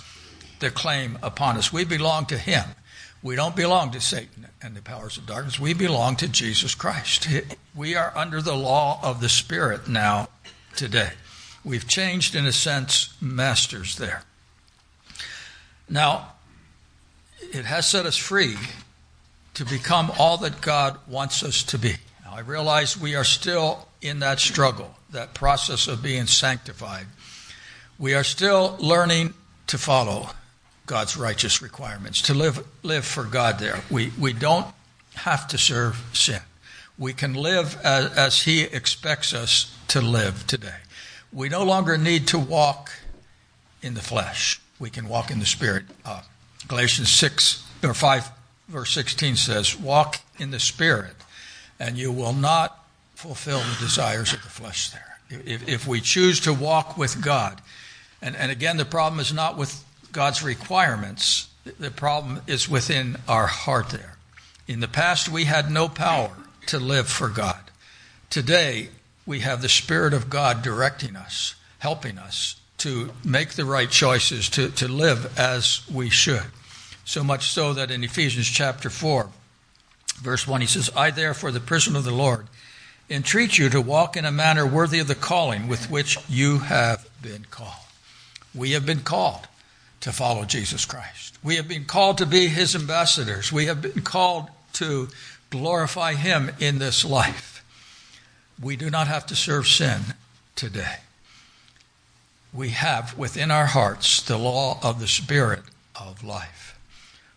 the 0.59 0.71
claim 0.71 1.19
upon 1.23 1.57
us. 1.57 1.73
We 1.73 1.85
belong 1.85 2.27
to 2.27 2.37
him. 2.37 2.65
We 3.23 3.37
don't 3.37 3.55
belong 3.55 3.91
to 3.91 4.01
Satan 4.01 4.47
and 4.63 4.75
the 4.75 4.81
powers 4.81 5.19
of 5.19 5.27
darkness. 5.27 5.61
We 5.61 5.75
belong 5.75 6.17
to 6.17 6.29
Jesus 6.29 6.75
Christ. 6.75 7.29
We 7.75 7.95
are 7.95 8.13
under 8.17 8.41
the 8.41 8.57
law 8.57 8.99
of 9.03 9.21
the 9.21 9.29
Spirit 9.29 9.89
now 9.89 10.29
today. 10.75 11.11
We've 11.63 11.87
changed, 11.87 12.35
in 12.35 12.47
a 12.47 12.53
sense, 12.53 13.15
masters 13.21 13.97
there. 13.97 14.23
Now, 15.89 16.33
it 17.53 17.67
has 17.67 17.87
set 17.87 18.07
us 18.07 18.17
free 18.17 18.57
to 19.53 19.67
become 19.67 20.11
all 20.19 20.39
that 20.39 20.63
God 20.63 20.99
wants 21.07 21.43
us 21.43 21.63
to 21.65 21.79
be. 21.79 21.97
Now, 22.25 22.33
I 22.33 22.41
realize 22.41 22.99
we 22.99 23.15
are 23.15 23.25
still 23.25 23.87
in 24.01 24.21
that 24.21 24.41
struggle, 24.41 24.95
that 25.11 25.35
process 25.35 25.89
of 25.89 26.03
being 26.03 26.27
sanctified. 26.27 27.07
We 27.99 28.15
are 28.15 28.25
still 28.25 28.77
learning 28.81 29.35
to 29.67 29.77
follow 29.77 30.31
God's 30.91 31.17
righteous 31.17 31.63
requirements, 31.63 32.21
to 32.23 32.35
live, 32.35 32.67
live 32.83 33.05
for 33.05 33.23
God 33.23 33.61
there. 33.61 33.79
We, 33.89 34.11
we 34.19 34.33
don't 34.33 34.67
have 35.15 35.47
to 35.49 35.57
serve 35.57 36.03
sin. 36.13 36.41
We 36.99 37.13
can 37.13 37.33
live 37.33 37.79
as, 37.85 38.13
as 38.19 38.43
He 38.43 38.65
expects 38.65 39.33
us 39.33 39.73
to 39.87 40.01
live 40.01 40.49
today. 40.49 40.81
We 41.33 41.49
no 41.49 41.63
longer 41.63 41.97
need 41.97 42.27
to 42.29 42.41
walk 42.41 42.91
in 43.81 43.95
the 43.95 44.01
flesh. 44.01 44.61
We 44.81 44.91
can 44.91 45.09
walk 45.09 45.31
in 45.31 45.39
the 45.39 45.47
Spirit. 45.47 45.85
Uh, 46.05 46.23
Galatians 46.67 47.09
6 47.09 47.65
or 47.85 47.95
5 47.95 48.29
verse 48.67 48.91
16 48.91 49.37
says, 49.37 49.79
Walk 49.79 50.19
in 50.41 50.51
the 50.51 50.59
Spirit, 50.59 51.15
and 51.79 51.97
you 51.97 52.11
will 52.11 52.33
not 52.33 52.85
fulfill 53.15 53.61
the 53.61 53.77
desires 53.79 54.33
of 54.33 54.43
the 54.43 54.49
flesh 54.49 54.91
there. 54.91 55.19
If, 55.31 55.69
if 55.69 55.87
we 55.87 56.01
choose 56.01 56.41
to 56.41 56.53
walk 56.53 56.99
with 56.99 57.23
God, 57.23 57.61
and, 58.21 58.35
and 58.35 58.51
again, 58.51 58.77
the 58.77 58.85
problem 58.85 59.21
is 59.21 59.33
not 59.33 59.57
with 59.57 59.85
God's 60.13 60.43
requirements, 60.43 61.49
the 61.79 61.91
problem 61.91 62.41
is 62.47 62.69
within 62.69 63.19
our 63.29 63.47
heart 63.47 63.91
there. 63.91 64.17
In 64.67 64.81
the 64.81 64.89
past, 64.89 65.29
we 65.29 65.45
had 65.45 65.71
no 65.71 65.89
power 65.89 66.31
to 66.67 66.79
live 66.79 67.09
for 67.09 67.29
God. 67.29 67.71
Today, 68.29 68.91
we 69.27 69.41
have 69.41 69.63
the 69.63 69.69
Spirit 69.69 70.15
of 70.15 70.31
God 70.31 70.63
directing 70.63 71.17
us, 71.17 71.55
helping 71.79 72.19
us 72.19 72.57
to 72.79 73.11
make 73.25 73.51
the 73.51 73.65
right 73.65 73.91
choices, 73.91 74.49
to, 74.51 74.71
to 74.71 74.89
live 74.89 75.39
as 75.39 75.83
we 75.93 76.09
should. 76.09 76.45
So 77.05 77.23
much 77.23 77.49
so 77.49 77.75
that 77.75 77.91
in 77.91 78.05
Ephesians 78.05 78.49
chapter 78.49 78.89
4, 78.89 79.29
verse 80.23 80.47
1, 80.47 80.61
he 80.61 80.67
says, 80.67 80.91
I 80.97 81.11
therefore, 81.11 81.51
the 81.51 81.61
prisoner 81.61 81.99
of 81.99 82.05
the 82.05 82.11
Lord, 82.13 82.47
entreat 83.11 83.59
you 83.59 83.69
to 83.71 83.81
walk 83.81 84.17
in 84.17 84.25
a 84.25 84.33
manner 84.33 84.65
worthy 84.67 85.01
of 85.01 85.09
the 85.09 85.15
calling 85.15 85.67
with 85.69 85.91
which 85.91 86.17
you 86.29 86.59
have 86.61 87.09
been 87.21 87.47
called. 87.51 87.75
We 88.55 88.73
have 88.73 88.87
been 88.87 89.01
called 89.01 89.49
to 90.01 90.13
follow 90.13 90.45
Jesus 90.45 90.85
Christ. 90.85 91.39
We 91.43 91.57
have 91.57 91.69
been 91.69 91.85
called 91.85 92.19
to 92.19 92.27
be 92.27 92.49
his 92.49 92.75
ambassadors. 92.75 93.53
We 93.53 93.67
have 93.67 93.83
been 93.83 94.03
called 94.03 94.49
to 94.75 95.09
glorify 95.51 96.15
him 96.15 96.51
in 96.59 96.79
this 96.79 97.05
life. 97.05 97.65
We 98.61 98.77
do 98.77 98.91
not 98.91 99.09
have 99.09 99.27
to 99.27 99.37
serve 99.37 99.67
sin 99.67 100.01
today. 100.55 100.97
We 102.53 102.71
have 102.71 103.17
within 103.17 103.51
our 103.51 103.67
hearts 103.67 104.23
the 104.23 104.39
law 104.39 104.79
of 104.83 105.01
the 105.01 105.07
Spirit 105.07 105.63
of 105.99 106.25
life. 106.25 106.79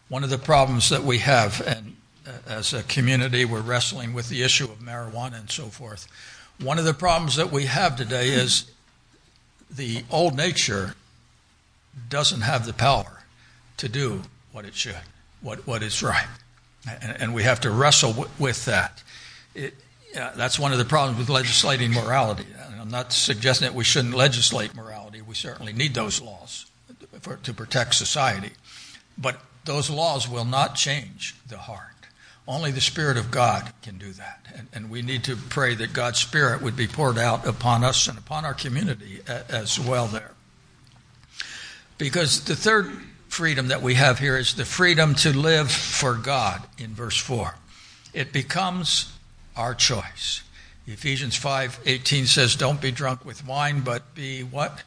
One 0.09 0.23
of 0.23 0.29
the 0.29 0.37
problems 0.37 0.89
that 0.89 1.03
we 1.03 1.19
have, 1.19 1.61
and 1.65 1.95
uh, 2.27 2.31
as 2.47 2.73
a 2.73 2.83
community, 2.83 3.45
we're 3.45 3.61
wrestling 3.61 4.13
with 4.13 4.29
the 4.29 4.43
issue 4.43 4.65
of 4.65 4.79
marijuana 4.79 5.39
and 5.39 5.49
so 5.49 5.65
forth. 5.65 6.07
One 6.59 6.79
of 6.79 6.85
the 6.85 6.93
problems 6.93 7.35
that 7.35 7.51
we 7.51 7.65
have 7.65 7.95
today 7.95 8.29
is 8.29 8.71
the 9.69 10.03
old 10.11 10.35
nature 10.35 10.95
doesn't 12.09 12.41
have 12.41 12.65
the 12.65 12.73
power 12.73 13.23
to 13.77 13.89
do 13.89 14.23
what 14.51 14.65
it 14.65 14.75
should, 14.75 14.95
what, 15.41 15.65
what 15.67 15.83
is 15.83 16.01
right. 16.03 16.27
And, 17.01 17.21
and 17.21 17.33
we 17.33 17.43
have 17.43 17.61
to 17.61 17.71
wrestle 17.71 18.11
w- 18.11 18.29
with 18.39 18.65
that. 18.65 19.03
It, 19.55 19.73
that's 20.13 20.59
one 20.59 20.71
of 20.71 20.77
the 20.77 20.85
problems 20.85 21.17
with 21.17 21.29
legislating 21.29 21.91
morality. 21.91 22.45
And 22.67 22.79
I'm 22.79 22.89
not 22.89 23.13
suggesting 23.13 23.67
that 23.67 23.75
we 23.75 23.83
shouldn't 23.83 24.13
legislate 24.13 24.75
morality. 24.75 25.21
We 25.21 25.35
certainly 25.35 25.73
need 25.73 25.93
those 25.93 26.21
laws 26.21 26.65
for, 27.21 27.37
to 27.37 27.53
protect 27.53 27.95
society. 27.95 28.51
But 29.17 29.39
those 29.65 29.89
laws 29.89 30.29
will 30.29 30.45
not 30.45 30.75
change 30.75 31.35
the 31.47 31.57
heart. 31.57 31.87
Only 32.47 32.71
the 32.71 32.81
Spirit 32.81 33.15
of 33.17 33.31
God 33.31 33.71
can 33.81 33.97
do 33.97 34.11
that. 34.13 34.45
And, 34.53 34.67
and, 34.73 34.89
we 34.89 35.01
need 35.01 35.23
to 35.25 35.37
pray 35.37 35.75
that 35.75 35.93
God's 35.93 36.19
Spirit 36.19 36.61
would 36.61 36.75
be 36.75 36.87
poured 36.87 37.17
out 37.17 37.47
upon 37.47 37.85
us 37.85 38.07
and 38.07 38.17
upon 38.17 38.43
our 38.43 38.53
community 38.53 39.21
as 39.27 39.79
well 39.79 40.07
there. 40.07 40.31
Because 41.97 42.43
the 42.45 42.55
third 42.55 42.91
freedom 43.27 43.69
that 43.69 43.81
we 43.81 43.95
have 43.95 44.19
here 44.19 44.37
is 44.37 44.53
the 44.53 44.65
freedom 44.65 45.15
to 45.15 45.35
live 45.35 45.71
for 45.71 46.15
God 46.15 46.61
in 46.77 46.93
verse 46.93 47.17
4. 47.17 47.55
It 48.13 48.31
becomes 48.31 49.11
our 49.55 49.73
choice. 49.73 50.41
Ephesians 50.85 51.37
5:18 51.37 52.27
says 52.27 52.55
don't 52.55 52.81
be 52.81 52.91
drunk 52.91 53.23
with 53.25 53.45
wine 53.45 53.81
but 53.81 54.13
be 54.13 54.43
what? 54.43 54.83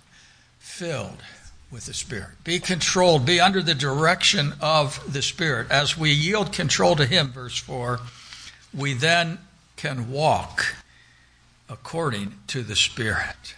filled 0.59 1.23
with 1.71 1.87
the 1.87 1.95
Spirit. 1.95 2.45
Be 2.45 2.59
controlled, 2.61 3.25
be 3.25 3.41
under 3.41 3.63
the 3.63 3.75
direction 3.75 4.53
of 4.61 5.01
the 5.11 5.23
Spirit. 5.23 5.71
As 5.71 5.97
we 5.97 6.11
yield 6.11 6.53
control 6.53 6.97
to 6.97 7.07
him 7.07 7.33
verse 7.33 7.57
4, 7.57 7.99
we 8.75 8.93
then 8.93 9.39
can 9.77 10.11
walk 10.11 10.75
according 11.69 12.35
to 12.49 12.63
the 12.63 12.77
Spirit. 12.77 13.55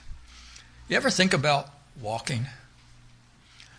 You 0.88 0.96
ever 0.96 1.10
think 1.10 1.34
about 1.34 1.70
walking? 2.00 2.46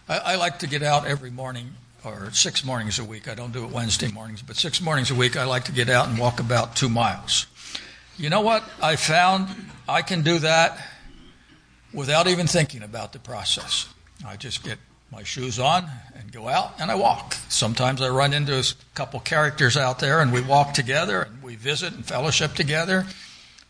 I, 0.09 0.17
I, 0.17 0.35
like 0.37 0.59
to 0.59 0.67
get 0.67 0.81
out 0.81 1.05
every 1.05 1.29
morning, 1.29 1.75
or 2.03 2.31
six 2.31 2.65
mornings 2.65 2.97
a 2.97 3.05
week. 3.05 3.27
I 3.27 3.35
don't 3.35 3.53
do 3.53 3.63
it 3.63 3.69
Wednesday 3.69 4.11
mornings, 4.11 4.41
but 4.41 4.55
six 4.55 4.81
mornings 4.81 5.11
a 5.11 5.15
week, 5.15 5.37
I 5.37 5.43
like 5.45 5.65
to 5.65 5.71
get 5.71 5.87
out 5.87 6.07
and 6.07 6.17
walk 6.17 6.39
about 6.39 6.75
two 6.75 6.89
miles. 6.89 7.45
You 8.17 8.31
know 8.31 8.41
what? 8.41 8.63
I 8.81 8.95
found 8.95 9.47
I 9.87 10.01
can 10.01 10.23
do 10.23 10.39
that 10.39 10.83
without 11.93 12.27
even 12.27 12.47
thinking 12.47 12.81
about 12.81 13.13
the 13.13 13.19
process. 13.19 13.87
I 14.25 14.35
just 14.35 14.63
get 14.63 14.79
my 15.11 15.23
shoes 15.23 15.59
on 15.59 15.85
and 16.15 16.31
go 16.31 16.47
out 16.47 16.73
and 16.79 16.89
I 16.89 16.95
walk. 16.95 17.35
Sometimes 17.47 18.01
I 18.01 18.09
run 18.09 18.33
into 18.33 18.57
a 18.57 18.63
couple 18.95 19.19
characters 19.19 19.77
out 19.77 19.99
there 19.99 20.21
and 20.21 20.33
we 20.33 20.41
walk 20.41 20.73
together 20.73 21.21
and 21.21 21.41
we 21.43 21.55
visit 21.55 21.93
and 21.93 22.03
fellowship 22.03 22.55
together. 22.55 23.05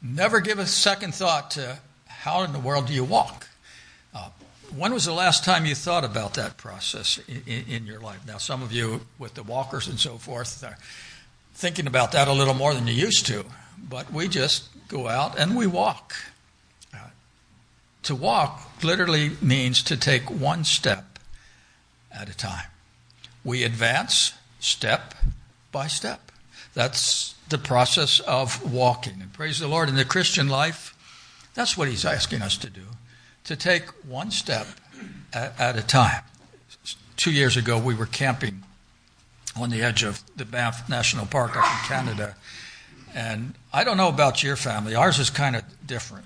Never 0.01 0.39
give 0.39 0.57
a 0.57 0.65
second 0.65 1.13
thought 1.13 1.51
to 1.51 1.79
how 2.07 2.43
in 2.43 2.53
the 2.53 2.59
world 2.59 2.87
do 2.87 2.93
you 2.93 3.03
walk? 3.03 3.48
When 4.75 4.93
was 4.93 5.05
the 5.05 5.13
last 5.13 5.43
time 5.43 5.65
you 5.65 5.73
thought 5.73 6.03
about 6.03 6.35
that 6.35 6.57
process 6.57 7.19
in, 7.27 7.65
in, 7.67 7.85
your 7.85 7.99
life? 7.99 8.25
Now, 8.27 8.37
some 8.37 8.61
of 8.61 8.71
you 8.71 9.01
with 9.17 9.33
the 9.33 9.43
walkers 9.43 9.87
and 9.87 9.99
so 9.99 10.17
forth 10.17 10.63
are 10.63 10.77
thinking 11.53 11.87
about 11.87 12.11
that 12.11 12.27
a 12.27 12.33
little 12.33 12.53
more 12.53 12.73
than 12.73 12.85
you 12.85 12.93
used 12.93 13.25
to, 13.27 13.45
but 13.77 14.11
we 14.11 14.27
just 14.27 14.69
go 14.87 15.07
out 15.07 15.39
and 15.39 15.55
we 15.55 15.65
walk. 15.65 16.13
Uh, 16.93 16.99
to 18.03 18.15
walk 18.15 18.83
literally 18.83 19.31
means 19.41 19.81
to 19.83 19.97
take 19.97 20.29
one 20.29 20.63
step 20.63 21.19
at 22.11 22.29
a 22.29 22.37
time. 22.37 22.67
We 23.43 23.63
advance 23.63 24.33
step 24.59 25.15
by 25.71 25.87
step. 25.87 26.31
That's 26.75 27.33
the 27.49 27.57
process 27.57 28.19
of 28.19 28.71
walking. 28.71 29.21
And 29.21 29.33
praise 29.33 29.59
the 29.59 29.67
Lord, 29.67 29.89
in 29.89 29.95
the 29.95 30.05
Christian 30.05 30.47
life, 30.47 30.95
that's 31.55 31.75
what 31.75 31.87
He's 31.87 32.05
asking 32.05 32.43
us 32.43 32.55
to 32.57 32.69
do 32.69 32.83
to 33.49 33.55
take 33.55 33.89
one 34.05 34.29
step 34.29 34.67
at, 35.33 35.59
at 35.59 35.75
a 35.75 35.81
time. 35.81 36.21
Two 37.17 37.31
years 37.31 37.57
ago, 37.57 37.79
we 37.79 37.95
were 37.95 38.05
camping 38.05 38.61
on 39.57 39.71
the 39.71 39.81
edge 39.81 40.03
of 40.03 40.21
the 40.37 40.45
Banff 40.45 40.87
National 40.87 41.25
Park 41.25 41.57
up 41.57 41.63
in 41.63 41.87
Canada. 41.87 42.35
And 43.15 43.55
I 43.73 43.83
don't 43.83 43.97
know 43.97 44.07
about 44.07 44.43
your 44.43 44.55
family, 44.55 44.93
ours 44.93 45.17
is 45.17 45.31
kind 45.31 45.55
of 45.55 45.63
different. 45.83 46.25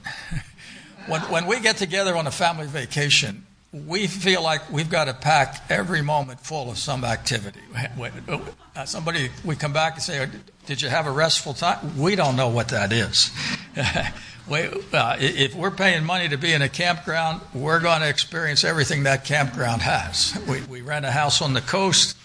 when, 1.08 1.22
when 1.22 1.46
we 1.46 1.62
get 1.62 1.78
together 1.78 2.14
on 2.14 2.28
a 2.28 2.32
family 2.32 2.68
vacation, 2.68 3.46
we 3.72 4.08
feel 4.08 4.44
like 4.44 4.70
we've 4.70 4.90
got 4.90 5.06
to 5.06 5.14
pack 5.14 5.64
every 5.70 6.02
moment 6.02 6.42
full 6.42 6.70
of 6.70 6.78
some 6.78 7.06
activity. 7.06 7.62
Uh, 8.76 8.86
somebody, 8.86 9.30
we 9.46 9.56
come 9.56 9.72
back 9.72 9.94
and 9.94 10.02
say, 10.02 10.28
Did 10.66 10.82
you 10.82 10.90
have 10.90 11.06
a 11.06 11.12
restful 11.12 11.54
time? 11.54 11.96
We 11.96 12.16
don't 12.16 12.36
know 12.36 12.50
what 12.50 12.70
that 12.70 12.92
is. 12.92 13.30
if 14.50 15.56
we're 15.56 15.72
paying 15.72 16.04
money 16.04 16.30
to 16.30 16.38
be 16.38 16.54
in 16.54 16.62
a 16.62 16.70
campground, 16.70 17.42
we're 17.54 17.80
going 17.80 18.02
to 18.02 18.10
experience 18.10 18.64
everything 18.64 19.04
that 19.04 19.26
campground 19.26 19.82
has. 19.82 20.40
We, 20.48 20.62
we 20.62 20.82
rent 20.82 21.06
a 21.06 21.12
house 21.12 21.42
on 21.42 21.54
the 21.54 21.62
coast. 21.62 22.18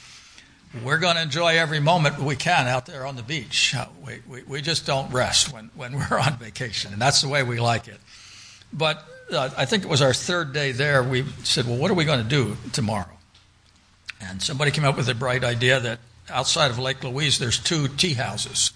We're 0.85 0.99
going 0.99 1.17
to 1.17 1.23
enjoy 1.23 1.57
every 1.57 1.81
moment 1.81 2.19
we 2.19 2.37
can 2.37 2.67
out 2.67 2.87
there 2.87 3.07
on 3.07 3.17
the 3.17 3.23
beach. 3.23 3.75
We, 4.47 4.61
just 4.61 4.85
don't 4.85 5.11
rest 5.13 5.53
when, 5.53 5.71
when 5.75 5.95
we're 6.11 6.19
on 6.19 6.37
vacation, 6.37 6.93
and 6.93 7.01
that's 7.01 7.23
the 7.23 7.29
way 7.29 7.43
we 7.43 7.61
like 7.61 7.89
it. 7.89 8.01
But 8.73 9.03
uh, 9.33 9.51
I 9.57 9.65
think 9.65 9.85
it 9.85 9.89
was 9.89 10.03
our 10.03 10.13
third 10.13 10.53
day 10.53 10.73
there, 10.73 11.03
we 11.03 11.25
said, 11.43 11.67
Well, 11.67 11.77
what 11.77 11.91
are 11.91 11.95
we 11.95 12.05
going 12.05 12.23
to 12.23 12.29
do 12.29 12.57
tomorrow? 12.73 13.17
And 14.21 14.43
somebody 14.43 14.71
came 14.71 14.85
up 14.85 14.97
with 14.97 15.09
a 15.09 15.15
bright 15.15 15.45
idea 15.45 15.81
that 15.81 16.01
outside 16.29 16.71
of 16.71 16.79
Lake 16.79 17.03
Louise, 17.03 17.39
there's 17.39 17.59
two 17.59 17.89
tea 17.89 18.15
houses. 18.15 18.73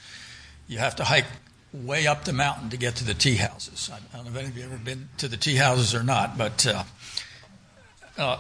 You 0.69 0.79
have 0.79 0.97
to 0.97 1.05
hike 1.05 1.27
way 1.73 2.07
up 2.07 2.25
the 2.25 2.33
mountain 2.33 2.71
to 2.71 2.77
get 2.77 2.97
to 2.97 3.05
the 3.05 3.15
tea 3.15 3.37
houses. 3.37 3.91
I 3.93 4.17
don't 4.17 4.27
know 4.27 4.33
if 4.33 4.37
any 4.37 4.49
of 4.49 4.57
you 4.57 4.65
ever 4.65 4.77
been 4.77 5.09
to 5.19 5.29
the 5.29 5.37
tea 5.37 5.57
houses 5.57 5.95
or 5.95 6.03
not, 6.03 6.37
but 6.37 6.67
uh, 6.67 6.85
uh, 8.19 8.39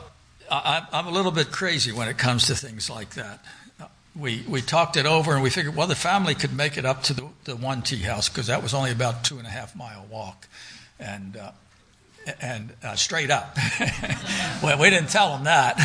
I, 0.50 0.86
am 0.92 1.06
a 1.06 1.10
little 1.10 1.32
bit 1.32 1.50
crazy 1.50 1.92
when 1.92 2.08
it 2.08 2.18
comes 2.18 2.46
to 2.48 2.54
things 2.54 2.90
like 2.90 3.14
that. 3.14 3.44
We, 4.14 4.44
we 4.46 4.60
talked 4.60 4.98
it 4.98 5.06
over 5.06 5.32
and 5.32 5.42
we 5.42 5.48
figured, 5.48 5.74
well, 5.74 5.86
the 5.86 5.94
family 5.94 6.34
could 6.34 6.54
make 6.54 6.76
it 6.76 6.84
up 6.84 7.02
to 7.04 7.14
the, 7.14 7.28
the 7.44 7.56
one 7.56 7.80
tea 7.80 8.02
house 8.02 8.28
because 8.28 8.48
that 8.48 8.62
was 8.62 8.74
only 8.74 8.90
about 8.90 9.24
two 9.24 9.38
and 9.38 9.46
a 9.46 9.50
half 9.50 9.74
mile 9.74 10.06
walk. 10.10 10.48
And 11.00 11.36
uh, 11.36 11.52
and 12.40 12.72
uh, 12.82 12.94
straight 12.94 13.30
up. 13.30 13.56
well, 14.62 14.78
we 14.78 14.90
didn't 14.90 15.08
tell 15.08 15.30
them 15.30 15.44
that. 15.44 15.76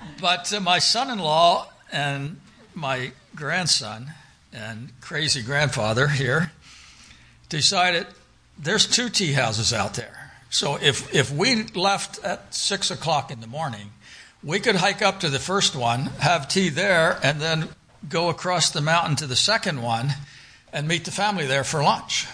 but 0.20 0.52
uh, 0.52 0.60
my 0.60 0.78
son 0.78 1.10
in 1.10 1.18
law 1.18 1.68
and 1.92 2.40
my 2.74 3.12
grandson 3.34 4.12
and 4.56 4.90
crazy 5.02 5.42
grandfather 5.42 6.08
here 6.08 6.50
decided 7.48 8.06
there's 8.58 8.86
two 8.86 9.08
tea 9.10 9.32
houses 9.32 9.72
out 9.72 9.94
there. 9.94 10.32
So 10.48 10.78
if, 10.80 11.14
if 11.14 11.30
we 11.30 11.64
left 11.74 12.24
at 12.24 12.54
six 12.54 12.90
o'clock 12.90 13.30
in 13.30 13.40
the 13.40 13.46
morning, 13.46 13.90
we 14.42 14.58
could 14.58 14.76
hike 14.76 15.02
up 15.02 15.20
to 15.20 15.28
the 15.28 15.38
first 15.38 15.76
one, 15.76 16.04
have 16.20 16.48
tea 16.48 16.70
there, 16.70 17.18
and 17.22 17.40
then 17.40 17.68
go 18.08 18.30
across 18.30 18.70
the 18.70 18.80
mountain 18.80 19.16
to 19.16 19.26
the 19.26 19.36
second 19.36 19.82
one 19.82 20.14
and 20.72 20.88
meet 20.88 21.04
the 21.04 21.10
family 21.10 21.46
there 21.46 21.64
for 21.64 21.82
lunch. 21.82 22.26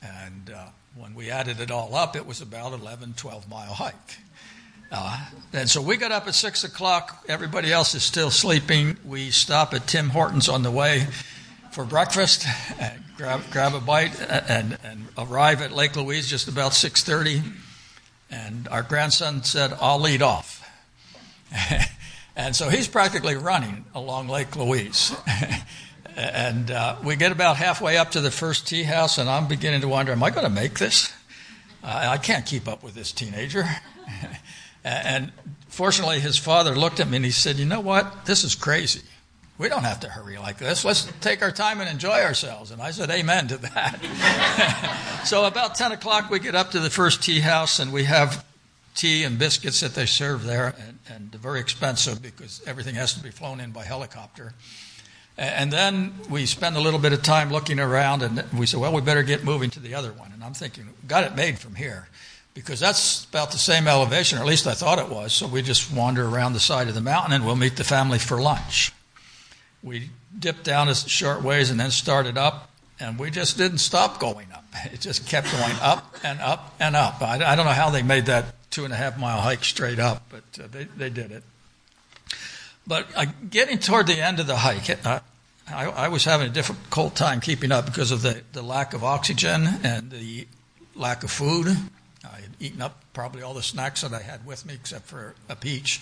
And 0.00 0.50
uh, 0.54 0.66
when 0.94 1.14
we 1.14 1.30
added 1.30 1.58
it 1.58 1.70
all 1.70 1.94
up, 1.96 2.14
it 2.14 2.26
was 2.26 2.40
about 2.40 2.72
11, 2.72 3.14
12 3.16 3.48
mile 3.48 3.74
hike. 3.74 4.18
Uh, 4.92 5.26
and 5.52 5.68
so 5.68 5.82
we 5.82 5.96
got 5.96 6.12
up 6.12 6.28
at 6.28 6.34
6 6.34 6.62
o'clock. 6.62 7.24
Everybody 7.28 7.72
else 7.72 7.94
is 7.96 8.04
still 8.04 8.30
sleeping. 8.30 8.96
We 9.04 9.30
stop 9.30 9.74
at 9.74 9.88
Tim 9.88 10.10
Hortons 10.10 10.48
on 10.48 10.62
the 10.62 10.70
way 10.70 11.08
for 11.74 11.84
breakfast, 11.84 12.46
grab, 13.16 13.40
grab 13.50 13.74
a 13.74 13.80
bite, 13.80 14.20
and, 14.20 14.78
and 14.84 15.08
arrive 15.18 15.60
at 15.60 15.72
Lake 15.72 15.96
Louise 15.96 16.28
just 16.28 16.46
about 16.46 16.70
6.30. 16.70 17.42
And 18.30 18.68
our 18.68 18.84
grandson 18.84 19.42
said, 19.42 19.76
I'll 19.80 19.98
lead 19.98 20.22
off. 20.22 20.62
and 22.36 22.54
so 22.54 22.68
he's 22.68 22.86
practically 22.86 23.34
running 23.34 23.86
along 23.92 24.28
Lake 24.28 24.54
Louise. 24.56 25.14
And 26.16 26.70
uh, 26.70 26.94
we 27.02 27.16
get 27.16 27.32
about 27.32 27.56
halfway 27.56 27.96
up 27.96 28.12
to 28.12 28.20
the 28.20 28.30
first 28.30 28.68
tea 28.68 28.84
house, 28.84 29.18
and 29.18 29.28
I'm 29.28 29.48
beginning 29.48 29.80
to 29.80 29.88
wonder, 29.88 30.12
am 30.12 30.22
I 30.22 30.30
going 30.30 30.44
to 30.44 30.48
make 30.48 30.78
this? 30.78 31.12
I 31.82 32.18
can't 32.18 32.46
keep 32.46 32.68
up 32.68 32.84
with 32.84 32.94
this 32.94 33.10
teenager. 33.10 33.64
and 34.84 35.32
fortunately, 35.66 36.20
his 36.20 36.38
father 36.38 36.76
looked 36.76 37.00
at 37.00 37.08
me 37.08 37.16
and 37.16 37.24
he 37.24 37.32
said, 37.32 37.56
You 37.56 37.64
know 37.64 37.80
what? 37.80 38.26
This 38.26 38.44
is 38.44 38.54
crazy. 38.54 39.00
We 39.56 39.68
don't 39.68 39.84
have 39.84 40.00
to 40.00 40.08
hurry 40.08 40.36
like 40.36 40.58
this. 40.58 40.84
Let's 40.84 41.10
take 41.20 41.40
our 41.40 41.52
time 41.52 41.80
and 41.80 41.88
enjoy 41.88 42.20
ourselves. 42.22 42.72
And 42.72 42.82
I 42.82 42.90
said, 42.90 43.08
Amen 43.10 43.46
to 43.48 43.56
that. 43.58 45.22
so 45.24 45.44
about 45.44 45.76
10 45.76 45.92
o'clock, 45.92 46.28
we 46.28 46.40
get 46.40 46.56
up 46.56 46.72
to 46.72 46.80
the 46.80 46.90
first 46.90 47.22
tea 47.22 47.38
house, 47.40 47.78
and 47.78 47.92
we 47.92 48.04
have 48.04 48.44
tea 48.96 49.22
and 49.22 49.38
biscuits 49.38 49.80
that 49.80 49.94
they 49.94 50.06
serve 50.06 50.44
there, 50.44 50.74
and, 50.86 50.98
and 51.08 51.34
very 51.34 51.60
expensive 51.60 52.20
because 52.20 52.62
everything 52.66 52.96
has 52.96 53.14
to 53.14 53.22
be 53.22 53.30
flown 53.30 53.60
in 53.60 53.70
by 53.70 53.84
helicopter. 53.84 54.54
And 55.36 55.72
then 55.72 56.14
we 56.30 56.46
spend 56.46 56.76
a 56.76 56.80
little 56.80 57.00
bit 57.00 57.12
of 57.12 57.22
time 57.22 57.50
looking 57.50 57.78
around, 57.78 58.22
and 58.22 58.44
we 58.56 58.66
said, 58.66 58.80
well, 58.80 58.92
we 58.92 59.02
better 59.02 59.22
get 59.22 59.44
moving 59.44 59.70
to 59.70 59.80
the 59.80 59.94
other 59.94 60.12
one. 60.12 60.32
And 60.32 60.44
I'm 60.44 60.54
thinking, 60.54 60.88
got 61.06 61.24
it 61.24 61.34
made 61.34 61.58
from 61.58 61.74
here, 61.76 62.08
because 62.54 62.78
that's 62.80 63.24
about 63.26 63.50
the 63.50 63.58
same 63.58 63.86
elevation, 63.86 64.38
or 64.38 64.42
at 64.42 64.46
least 64.46 64.66
I 64.66 64.74
thought 64.74 64.98
it 64.98 65.08
was. 65.08 65.32
So 65.32 65.46
we 65.46 65.62
just 65.62 65.92
wander 65.92 66.26
around 66.26 66.52
the 66.52 66.60
side 66.60 66.88
of 66.88 66.94
the 66.94 67.00
mountain, 67.00 67.32
and 67.32 67.44
we'll 67.44 67.56
meet 67.56 67.76
the 67.76 67.84
family 67.84 68.18
for 68.18 68.40
lunch. 68.40 68.92
We 69.84 70.08
dipped 70.36 70.64
down 70.64 70.88
a 70.88 70.94
short 70.94 71.42
ways 71.42 71.70
and 71.70 71.78
then 71.78 71.90
started 71.90 72.38
up, 72.38 72.70
and 72.98 73.18
we 73.18 73.30
just 73.30 73.58
didn't 73.58 73.78
stop 73.78 74.18
going 74.18 74.48
up. 74.52 74.64
It 74.92 75.00
just 75.00 75.28
kept 75.28 75.50
going 75.52 75.76
up 75.80 76.16
and 76.24 76.40
up 76.40 76.74
and 76.80 76.96
up. 76.96 77.22
I, 77.22 77.34
I 77.36 77.54
don't 77.54 77.64
know 77.64 77.72
how 77.72 77.90
they 77.90 78.02
made 78.02 78.26
that 78.26 78.46
two 78.70 78.84
and 78.84 78.92
a 78.92 78.96
half 78.96 79.18
mile 79.18 79.40
hike 79.40 79.62
straight 79.62 79.98
up, 80.00 80.24
but 80.30 80.42
uh, 80.62 80.66
they, 80.70 80.84
they 80.84 81.10
did 81.10 81.30
it. 81.30 81.44
But 82.86 83.06
uh, 83.14 83.26
getting 83.48 83.78
toward 83.78 84.06
the 84.08 84.20
end 84.20 84.40
of 84.40 84.46
the 84.46 84.56
hike, 84.56 84.90
uh, 85.06 85.20
I, 85.68 85.84
I, 85.86 86.08
was 86.08 86.24
having 86.24 86.48
a 86.48 86.50
difficult 86.50 87.14
time 87.14 87.40
keeping 87.40 87.72
up 87.72 87.86
because 87.86 88.10
of 88.10 88.22
the, 88.22 88.42
the 88.52 88.62
lack 88.62 88.92
of 88.94 89.04
oxygen 89.04 89.66
and 89.82 90.10
the 90.10 90.46
lack 90.94 91.22
of 91.22 91.30
food. 91.30 91.68
I 92.24 92.40
had 92.40 92.50
eaten 92.58 92.82
up 92.82 93.02
probably 93.12 93.42
all 93.42 93.54
the 93.54 93.62
snacks 93.62 94.02
that 94.02 94.12
I 94.12 94.20
had 94.20 94.44
with 94.44 94.66
me 94.66 94.74
except 94.74 95.06
for 95.06 95.34
a 95.48 95.56
peach. 95.56 96.00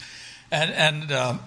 And, 0.50 0.72
and 0.72 1.12
um, 1.12 1.40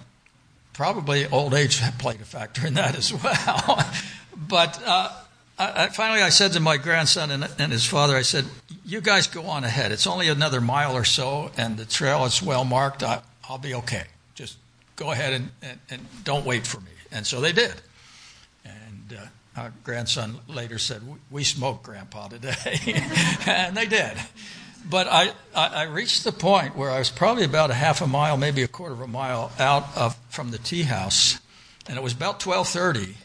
probably 0.76 1.26
old 1.28 1.54
age 1.54 1.82
played 1.98 2.22
a 2.22 2.26
factor 2.26 2.68
in 2.68 2.76
that 2.76 2.96
as 2.96 3.12
well. 3.14 3.84
but 4.38 4.82
uh, 4.86 5.12
I, 5.58 5.88
finally, 5.88 6.22
I 6.22 6.30
said 6.30 6.54
to 6.54 6.60
my 6.60 6.78
grandson 6.78 7.32
and, 7.32 7.48
and, 7.58 7.72
his 7.72 7.86
father, 7.86 8.16
I 8.16 8.22
said, 8.22 8.46
You 8.86 9.02
guys 9.02 9.28
go 9.28 9.46
on 9.46 9.64
ahead. 9.64 9.92
It's 9.92 10.06
only 10.06 10.28
another 10.28 10.60
mile 10.60 10.96
or 10.96 11.06
so, 11.06 11.52
and 11.58 11.78
the 11.78 11.86
trail 11.86 12.26
is 12.26 12.44
well 12.44 12.66
marked. 12.66 13.04
I, 13.04 13.22
will 13.50 13.58
be 13.58 13.74
okay 13.76 14.04
Just 14.34 14.58
go 14.96 15.12
ahead 15.12 15.34
and, 15.34 15.52
and, 15.62 15.80
and, 15.90 16.02
don't 16.24 16.46
wait 16.46 16.68
for 16.68 16.80
me. 16.82 16.92
And 17.12 17.26
so 17.26 17.40
they 17.40 17.54
did. 17.54 17.74
And 18.66 19.18
uh, 19.18 19.62
our 19.62 19.72
grandson 19.84 20.40
later 20.48 20.78
said, 20.78 21.02
We 21.32 21.46
smoked 21.46 21.84
Grandpa 21.84 22.28
today. 22.28 22.80
and 23.48 23.78
they 23.78 23.86
did. 23.86 24.18
But 24.88 25.08
I, 25.08 25.32
I, 25.56 25.84
reached 25.84 26.24
the 26.24 26.32
point 26.32 26.76
where 26.76 26.92
I 26.92 27.00
was 27.00 27.10
probably 27.10 27.44
about 27.44 27.72
a 27.72 27.74
half 27.74 28.02
a 28.02 28.08
mile, 28.08 28.38
maybe 28.38 28.62
a 28.62 28.68
quarter 28.68 28.94
of 28.94 29.02
a 29.02 29.08
mile 29.08 29.52
out 29.58 29.86
of 29.98 30.16
from 30.30 30.52
the 30.52 30.60
tea 30.60 30.84
house, 30.84 31.40
and 31.88 31.98
it 31.98 32.04
was 32.04 32.14
about 32.14 32.40
12:30, 32.40 33.16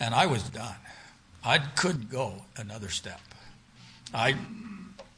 and 0.00 0.14
I 0.14 0.26
was 0.26 0.42
done. 0.44 0.76
I 1.44 1.58
couldn't 1.58 2.10
go 2.10 2.46
another 2.56 2.88
step. 2.88 3.20
I 4.14 4.34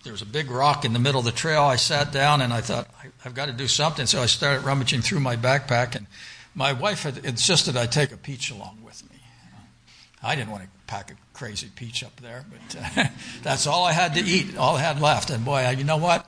there 0.02 0.12
was 0.12 0.22
a 0.22 0.26
big 0.26 0.50
rock 0.50 0.84
in 0.84 0.92
the 0.92 0.98
middle 0.98 1.18
of 1.18 1.24
the 1.24 1.32
trail. 1.32 1.62
I 1.62 1.76
sat 1.76 2.12
down 2.12 2.40
and 2.40 2.52
I 2.52 2.60
thought, 2.60 2.88
I've 3.24 3.34
got 3.34 3.46
to 3.46 3.52
do 3.52 3.66
something. 3.66 4.06
So 4.06 4.22
I 4.22 4.26
started 4.26 4.64
rummaging 4.64 5.02
through 5.02 5.18
my 5.18 5.36
backpack, 5.36 5.96
and 5.96 6.06
my 6.54 6.72
wife 6.72 7.02
had 7.02 7.18
insisted 7.18 7.76
I 7.76 7.86
take 7.86 8.12
a 8.12 8.16
peach 8.16 8.50
along 8.50 8.78
with 8.84 9.02
me. 9.10 9.18
I 10.22 10.36
didn't 10.36 10.50
want 10.50 10.62
to 10.62 10.68
pack 10.86 11.10
a 11.10 11.14
crazy 11.36 11.68
peach 11.76 12.02
up 12.02 12.16
there, 12.20 12.44
but 12.50 12.80
uh, 12.96 13.04
that's 13.42 13.66
all 13.66 13.84
I 13.84 13.92
had 13.92 14.14
to 14.14 14.20
eat, 14.20 14.56
all 14.56 14.76
I 14.76 14.80
had 14.80 15.00
left. 15.00 15.30
And 15.30 15.44
boy, 15.44 15.68
you 15.76 15.84
know 15.84 15.98
what? 15.98 16.26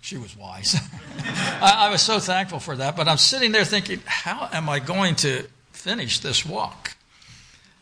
She 0.00 0.18
was 0.18 0.36
wise. 0.36 0.76
I, 1.62 1.86
I 1.86 1.90
was 1.90 2.02
so 2.02 2.18
thankful 2.18 2.58
for 2.58 2.76
that. 2.76 2.96
But 2.96 3.08
I'm 3.08 3.16
sitting 3.16 3.52
there 3.52 3.64
thinking, 3.64 4.00
how 4.04 4.48
am 4.52 4.68
I 4.68 4.80
going 4.80 5.14
to 5.16 5.46
finish 5.72 6.18
this 6.18 6.44
walk? 6.44 6.96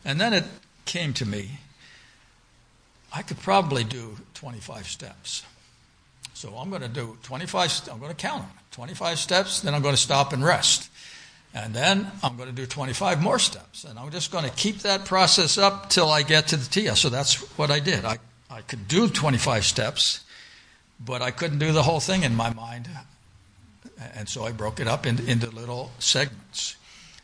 And 0.05 0.21
then 0.21 0.33
it 0.33 0.45
came 0.85 1.13
to 1.13 1.25
me 1.25 1.59
I 3.13 3.21
could 3.21 3.39
probably 3.39 3.83
do 3.83 4.17
25 4.33 4.87
steps. 4.87 5.43
So 6.33 6.55
I'm 6.57 6.69
going 6.69 6.81
to 6.81 6.87
do 6.87 7.15
25, 7.23 7.89
I'm 7.91 7.99
going 7.99 8.09
to 8.09 8.15
count 8.15 8.41
them 8.41 8.51
25 8.71 9.19
steps, 9.19 9.61
then 9.61 9.75
I'm 9.75 9.83
going 9.83 9.93
to 9.93 10.01
stop 10.01 10.33
and 10.33 10.43
rest. 10.43 10.89
And 11.53 11.73
then 11.73 12.11
I'm 12.23 12.35
going 12.35 12.49
to 12.49 12.55
do 12.55 12.65
25 12.65 13.21
more 13.21 13.37
steps. 13.37 13.83
And 13.83 13.99
I'm 13.99 14.09
just 14.09 14.31
going 14.31 14.43
to 14.45 14.51
keep 14.51 14.79
that 14.79 15.05
process 15.05 15.57
up 15.57 15.89
till 15.89 16.09
I 16.09 16.23
get 16.23 16.47
to 16.47 16.57
the 16.57 16.67
TIA. 16.67 16.95
So 16.95 17.09
that's 17.09 17.35
what 17.57 17.69
I 17.69 17.79
did. 17.79 18.05
I, 18.05 18.17
I 18.49 18.61
could 18.61 18.87
do 18.87 19.07
25 19.07 19.63
steps, 19.63 20.21
but 20.99 21.21
I 21.21 21.31
couldn't 21.31 21.59
do 21.59 21.71
the 21.71 21.83
whole 21.83 21.99
thing 21.99 22.23
in 22.23 22.35
my 22.35 22.51
mind. 22.51 22.89
And 24.15 24.27
so 24.27 24.45
I 24.45 24.51
broke 24.51 24.79
it 24.79 24.87
up 24.87 25.05
into, 25.05 25.23
into 25.29 25.49
little 25.51 25.91
segments. 25.99 26.75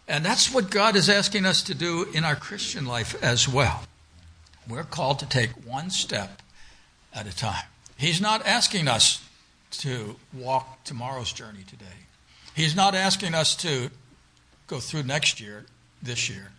And 0.08 0.24
that's 0.24 0.54
what 0.54 0.70
God 0.70 0.96
is 0.96 1.10
asking 1.10 1.46
us 1.46 1.64
to 1.64 1.76
do 1.76 2.08
in 2.14 2.24
our 2.24 2.36
Christian 2.36 2.86
life 2.86 3.22
as 3.24 3.48
well. 3.48 3.84
We're 4.68 4.84
called 4.84 5.20
to 5.20 5.28
take 5.28 5.52
one 5.66 5.90
step 5.90 6.42
at 7.14 7.26
a 7.26 7.36
time. 7.36 7.66
He's 7.98 8.22
not 8.22 8.46
asking 8.46 8.88
us 8.88 9.24
to 9.72 10.16
walk 10.34 10.84
tomorrow's 10.84 11.32
journey 11.32 11.64
today. 11.68 11.86
He's 12.56 12.76
not 12.76 12.96
asking 12.96 13.34
us 13.34 13.56
to 13.58 13.90
go 14.70 14.80
through 14.80 15.04
next 15.04 15.42
year, 15.42 15.66
this 16.02 16.30
year. 16.30 16.52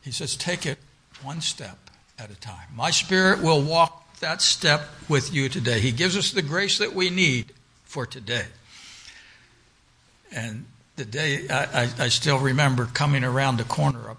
He 0.00 0.12
says, 0.12 0.36
take 0.36 0.64
it 0.64 0.78
one 1.22 1.40
step 1.40 1.76
at 2.18 2.30
a 2.30 2.36
time. 2.36 2.68
My 2.74 2.90
spirit 2.90 3.42
will 3.42 3.60
walk 3.60 4.18
that 4.20 4.40
step 4.40 4.88
with 5.08 5.34
you 5.34 5.48
today. 5.48 5.80
He 5.80 5.92
gives 5.92 6.16
us 6.16 6.30
the 6.30 6.42
grace 6.42 6.78
that 6.78 6.94
we 6.94 7.10
need 7.10 7.52
for 7.84 8.06
today. 8.06 8.46
And 10.32 10.66
the 10.96 11.04
day, 11.04 11.48
I, 11.48 11.82
I, 11.82 11.88
I 11.98 12.08
still 12.08 12.38
remember 12.38 12.86
coming 12.86 13.24
around 13.24 13.58
the 13.58 13.64
corner 13.64 14.10
up, 14.10 14.18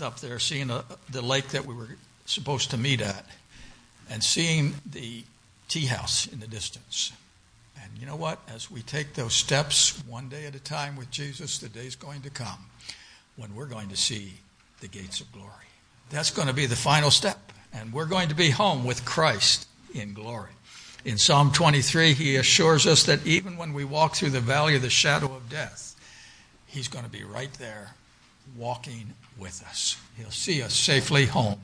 up 0.00 0.20
there, 0.20 0.38
seeing 0.38 0.70
a, 0.70 0.84
the 1.10 1.22
lake 1.22 1.48
that 1.48 1.66
we 1.66 1.74
were 1.74 1.96
supposed 2.24 2.70
to 2.70 2.76
meet 2.76 3.00
at, 3.00 3.26
and 4.08 4.24
seeing 4.24 4.74
the 4.90 5.24
tea 5.68 5.86
house 5.86 6.26
in 6.26 6.40
the 6.40 6.46
distance. 6.46 7.12
And 7.90 8.00
you 8.00 8.06
know 8.06 8.16
what? 8.16 8.38
As 8.48 8.70
we 8.70 8.82
take 8.82 9.14
those 9.14 9.34
steps 9.34 10.02
one 10.06 10.28
day 10.28 10.46
at 10.46 10.54
a 10.54 10.60
time 10.60 10.96
with 10.96 11.10
Jesus, 11.10 11.58
the 11.58 11.68
day's 11.68 11.96
going 11.96 12.22
to 12.22 12.30
come 12.30 12.66
when 13.36 13.54
we're 13.54 13.66
going 13.66 13.88
to 13.88 13.96
see 13.96 14.34
the 14.80 14.88
gates 14.88 15.20
of 15.20 15.30
glory. 15.32 15.50
That's 16.10 16.30
going 16.30 16.48
to 16.48 16.54
be 16.54 16.66
the 16.66 16.76
final 16.76 17.10
step. 17.10 17.52
And 17.72 17.92
we're 17.92 18.06
going 18.06 18.28
to 18.28 18.34
be 18.34 18.50
home 18.50 18.84
with 18.84 19.04
Christ 19.04 19.68
in 19.94 20.12
glory. 20.14 20.50
In 21.04 21.16
Psalm 21.16 21.50
23, 21.52 22.12
he 22.14 22.36
assures 22.36 22.86
us 22.86 23.04
that 23.04 23.26
even 23.26 23.56
when 23.56 23.72
we 23.72 23.84
walk 23.84 24.16
through 24.16 24.30
the 24.30 24.40
valley 24.40 24.76
of 24.76 24.82
the 24.82 24.90
shadow 24.90 25.26
of 25.26 25.48
death, 25.48 25.94
he's 26.66 26.88
going 26.88 27.04
to 27.04 27.10
be 27.10 27.24
right 27.24 27.52
there 27.54 27.94
walking 28.56 29.14
with 29.38 29.62
us. 29.66 29.96
He'll 30.16 30.30
see 30.30 30.62
us 30.62 30.74
safely 30.74 31.26
home 31.26 31.60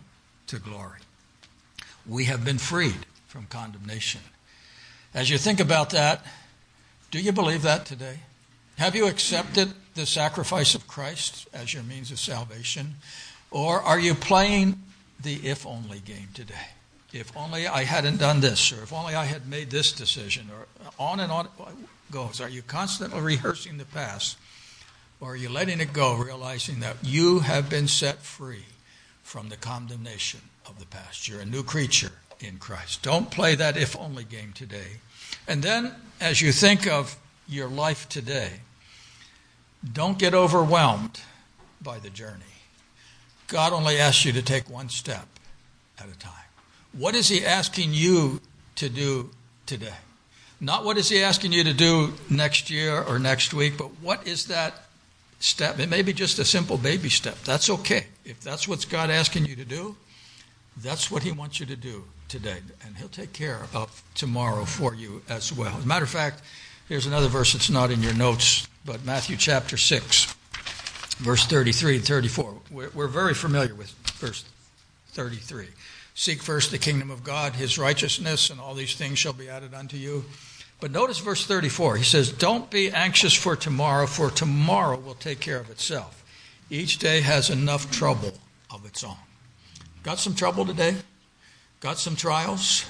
to 0.47 0.59
glory. 0.59 1.01
We 2.07 2.25
have 2.25 2.45
been 2.45 2.59
freed 2.59 3.07
from 3.27 3.47
condemnation. 3.47 4.21
As 5.16 5.31
you 5.31 5.38
think 5.38 5.61
about 5.61 5.90
that, 5.90 6.22
do 7.11 7.18
you 7.18 7.33
believe 7.33 7.62
that 7.62 7.87
today? 7.87 8.18
Have 8.76 8.94
you 8.94 9.07
accepted 9.07 9.72
the 9.94 10.05
sacrifice 10.05 10.74
of 10.74 10.87
Christ 10.87 11.48
as 11.55 11.72
your 11.72 11.83
means 11.85 12.11
of 12.11 12.20
salvation? 12.20 12.96
Or 13.50 13.81
are 13.81 13.98
you 13.98 14.14
playing 14.14 14.79
the 15.18 15.37
if 15.37 15.66
only 15.66 16.00
game 16.00 16.29
today? 16.35 16.68
If 17.14 17.35
only 17.35 17.66
I 17.66 17.85
hadn't 17.85 18.18
done 18.18 18.40
this, 18.40 18.70
or 18.70 18.83
if 18.83 18.92
only 18.92 19.14
I 19.14 19.24
had 19.24 19.48
made 19.48 19.70
this 19.70 19.90
decision, 19.90 20.50
or 20.55 20.66
on 20.98 21.20
and 21.20 21.33
on 21.33 21.46
it 21.46 21.52
goes. 22.12 22.38
Are 22.42 22.50
you 22.50 22.61
constantly 22.61 23.18
rehearsing 23.18 23.79
the 23.79 23.87
past? 23.87 24.37
Or 25.18 25.31
are 25.31 25.37
you 25.37 25.48
letting 25.48 25.81
it 25.81 25.94
go, 25.94 26.14
realizing 26.14 26.81
that 26.81 26.98
you 27.02 27.38
have 27.38 27.70
been 27.70 27.88
set 27.88 28.18
free 28.18 28.66
from 29.22 29.48
the 29.48 29.57
condemnation 29.57 30.40
of 30.66 30.79
the 30.79 30.85
past? 30.85 31.26
You're 31.26 31.40
a 31.40 31.46
new 31.46 31.62
creature 31.62 32.12
in 32.38 32.59
Christ. 32.59 33.02
Don't 33.02 33.31
play 33.31 33.55
that 33.55 33.79
if 33.79 33.96
only 33.98 34.24
game 34.24 34.52
today. 34.52 35.00
And 35.49 35.63
then, 35.63 35.93
as 36.21 36.41
you 36.41 36.53
think 36.53 36.87
of 36.87 37.17
your 37.49 37.69
life 37.69 38.09
today, 38.09 38.51
don't 39.93 40.19
get 40.19 40.35
overwhelmed 40.35 41.21
by 41.81 41.99
the 41.99 42.11
journey. 42.11 42.43
God 43.47 43.73
only 43.73 43.99
asks 43.99 44.25
you 44.25 44.33
to 44.33 44.43
take 44.43 44.69
one 44.69 44.89
step 44.89 45.27
at 45.99 46.09
a 46.09 46.19
time. 46.19 46.33
What 46.93 47.15
is 47.15 47.29
He 47.29 47.45
asking 47.45 47.93
you 47.93 48.41
to 48.77 48.89
do 48.89 49.31
today? 49.67 49.95
Not 50.61 50.85
what 50.85 50.97
is 50.97 51.09
He 51.09 51.23
asking 51.23 51.53
you 51.53 51.63
to 51.65 51.73
do 51.73 52.15
next 52.29 52.71
year 52.71 53.01
or 53.03 53.19
next 53.19 53.55
week, 53.55 53.77
but 53.77 53.89
what 54.01 54.27
is 54.27 54.47
that 54.47 54.75
step? 55.39 55.79
It 55.79 55.89
may 55.89 56.03
be 56.03 56.13
just 56.13 56.39
a 56.39 56.45
simple 56.45 56.79
baby 56.79 57.09
step. 57.09 57.39
That's 57.45 57.71
okay. 57.71 58.07
If 58.25 58.41
that's 58.41 58.67
what 58.67 58.85
God 58.89 59.11
asking 59.11 59.45
you 59.47 59.55
to 59.57 59.65
do, 59.65 59.97
that's 60.83 61.11
what 61.11 61.23
He 61.23 61.33
wants 61.33 61.61
you 61.61 61.67
to 61.67 61.77
do 61.77 62.05
today. 62.29 62.59
And 62.85 62.97
He'll 62.97 63.09
take 63.09 63.33
care 63.33 63.61
of 63.75 64.03
tomorrow 64.15 64.65
for 64.65 64.95
you 64.95 65.23
as 65.29 65.53
well. 65.53 65.77
As 65.77 65.85
a 65.85 65.89
matter 65.89 66.05
of 66.05 66.11
fact, 66.11 66.43
here's 66.89 67.07
another 67.07 67.29
verse 67.29 67.53
that's 67.53 67.71
not 67.71 67.91
in 67.91 68.03
your 68.03 68.15
notes, 68.15 68.69
but 68.85 69.05
Matthew 69.05 69.37
chapter 69.37 69.77
6 69.77 70.35
verse 71.19 71.47
33 71.47 71.97
and 71.97 72.05
34. 72.05 72.55
We're, 72.71 72.91
we're 72.91 73.09
very 73.09 73.35
familiar 73.35 73.75
with 73.75 73.91
verse 74.19 74.45
33. 75.09 75.69
Seek 76.15 76.43
first 76.43 76.71
the 76.71 76.79
kingdom 76.79 77.11
of 77.11 77.25
God, 77.25 77.55
his 77.55 77.79
righteousness, 77.79 78.51
and 78.51 78.61
all 78.61 78.75
these 78.75 78.95
things 78.95 79.19
shall 79.19 79.33
be 79.33 79.49
added 79.49 79.75
unto 79.75 79.97
you. 79.97 80.25
But 80.81 80.91
notice 80.91 81.19
verse 81.19 81.47
34. 81.47 81.97
He 81.97 82.05
says, 82.05 82.31
Don't 82.31 82.71
be 82.71 82.91
anxious 82.91 83.35
for 83.35 83.57
tomorrow, 83.57 84.07
for 84.07 84.31
tomorrow 84.31 84.99
will 84.99 85.15
take 85.15 85.41
care 85.41 85.59
of 85.59 85.71
itself. 85.71 86.23
Each 86.69 86.99
day 86.99 87.21
has 87.21 87.51
enough 87.51 87.91
trouble 87.91 88.35
of 88.71 88.85
its 88.85 89.05
own. 89.05 89.17
Got 90.07 90.21
some 90.21 90.37
trouble 90.37 90.64
today? 90.64 90.95
Got 91.81 91.99
some 91.99 92.14
trials? 92.14 92.88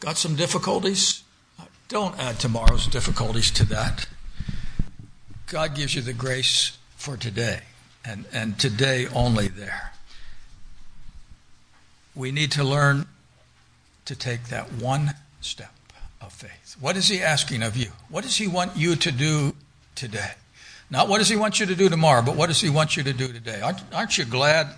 Got 0.00 0.16
some 0.16 0.36
difficulties? 0.36 1.22
Don't 1.88 2.18
add 2.18 2.38
tomorrow's 2.40 2.86
difficulties 2.86 3.50
to 3.50 3.66
that. 3.66 4.06
God 5.48 5.74
gives 5.74 5.94
you 5.94 6.00
the 6.00 6.14
grace 6.14 6.78
for 6.96 7.18
today, 7.18 7.60
and, 8.06 8.24
and 8.32 8.58
today 8.58 9.06
only 9.08 9.48
there. 9.48 9.92
We 12.16 12.32
need 12.32 12.52
to 12.52 12.64
learn 12.64 13.04
to 14.06 14.16
take 14.16 14.44
that 14.44 14.72
one 14.72 15.16
step 15.42 15.74
of 16.22 16.32
faith. 16.32 16.74
What 16.80 16.96
is 16.96 17.08
He 17.08 17.20
asking 17.20 17.62
of 17.62 17.76
you? 17.76 17.90
What 18.08 18.24
does 18.24 18.36
He 18.36 18.48
want 18.48 18.78
you 18.78 18.96
to 18.96 19.12
do 19.12 19.54
today? 19.94 20.30
Not 20.88 21.06
what 21.06 21.18
does 21.18 21.28
He 21.28 21.36
want 21.36 21.60
you 21.60 21.66
to 21.66 21.74
do 21.74 21.90
tomorrow, 21.90 22.22
but 22.22 22.34
what 22.34 22.46
does 22.46 22.62
He 22.62 22.70
want 22.70 22.96
you 22.96 23.02
to 23.02 23.12
do 23.12 23.30
today? 23.30 23.60
Aren't, 23.60 23.82
aren't 23.92 24.16
you 24.16 24.24
glad 24.24 24.74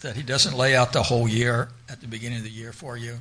that 0.00 0.16
He 0.16 0.22
doesn't 0.22 0.56
lay 0.56 0.76
out 0.76 0.92
the 0.92 1.02
whole 1.02 1.28
year 1.28 1.68
at 1.88 2.00
the 2.00 2.06
beginning 2.06 2.38
of 2.38 2.44
the 2.44 2.50
year 2.50 2.72
for 2.72 2.96
you, 2.96 3.18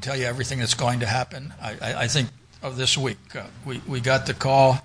tell 0.00 0.16
you 0.16 0.26
everything 0.26 0.58
that's 0.58 0.74
going 0.74 1.00
to 1.00 1.06
happen? 1.06 1.52
I, 1.60 1.76
I, 1.80 1.94
I 2.02 2.08
think 2.08 2.28
of 2.62 2.76
this 2.76 2.96
week, 2.96 3.18
uh, 3.34 3.44
we, 3.64 3.80
we 3.86 4.00
got 4.00 4.26
the 4.26 4.34
call 4.34 4.82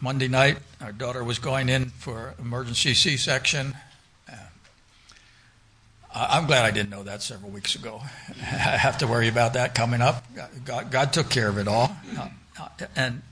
Monday 0.00 0.28
night, 0.28 0.58
our 0.80 0.92
daughter 0.92 1.24
was 1.24 1.38
going 1.38 1.68
in 1.68 1.86
for 1.86 2.34
emergency 2.38 2.94
C-section. 2.94 3.74
Uh, 6.16 6.26
I'm 6.30 6.46
glad 6.46 6.64
I 6.64 6.70
didn't 6.70 6.90
know 6.90 7.02
that 7.04 7.22
several 7.22 7.50
weeks 7.50 7.74
ago. 7.74 8.00
I 8.40 8.76
have 8.76 8.98
to 8.98 9.06
worry 9.06 9.28
about 9.28 9.54
that 9.54 9.74
coming 9.74 10.00
up. 10.00 10.24
God, 10.64 10.90
God 10.90 11.12
took 11.12 11.28
care 11.28 11.48
of 11.48 11.58
it 11.58 11.66
all, 11.66 11.96
uh, 12.18 12.28
and 12.94 13.22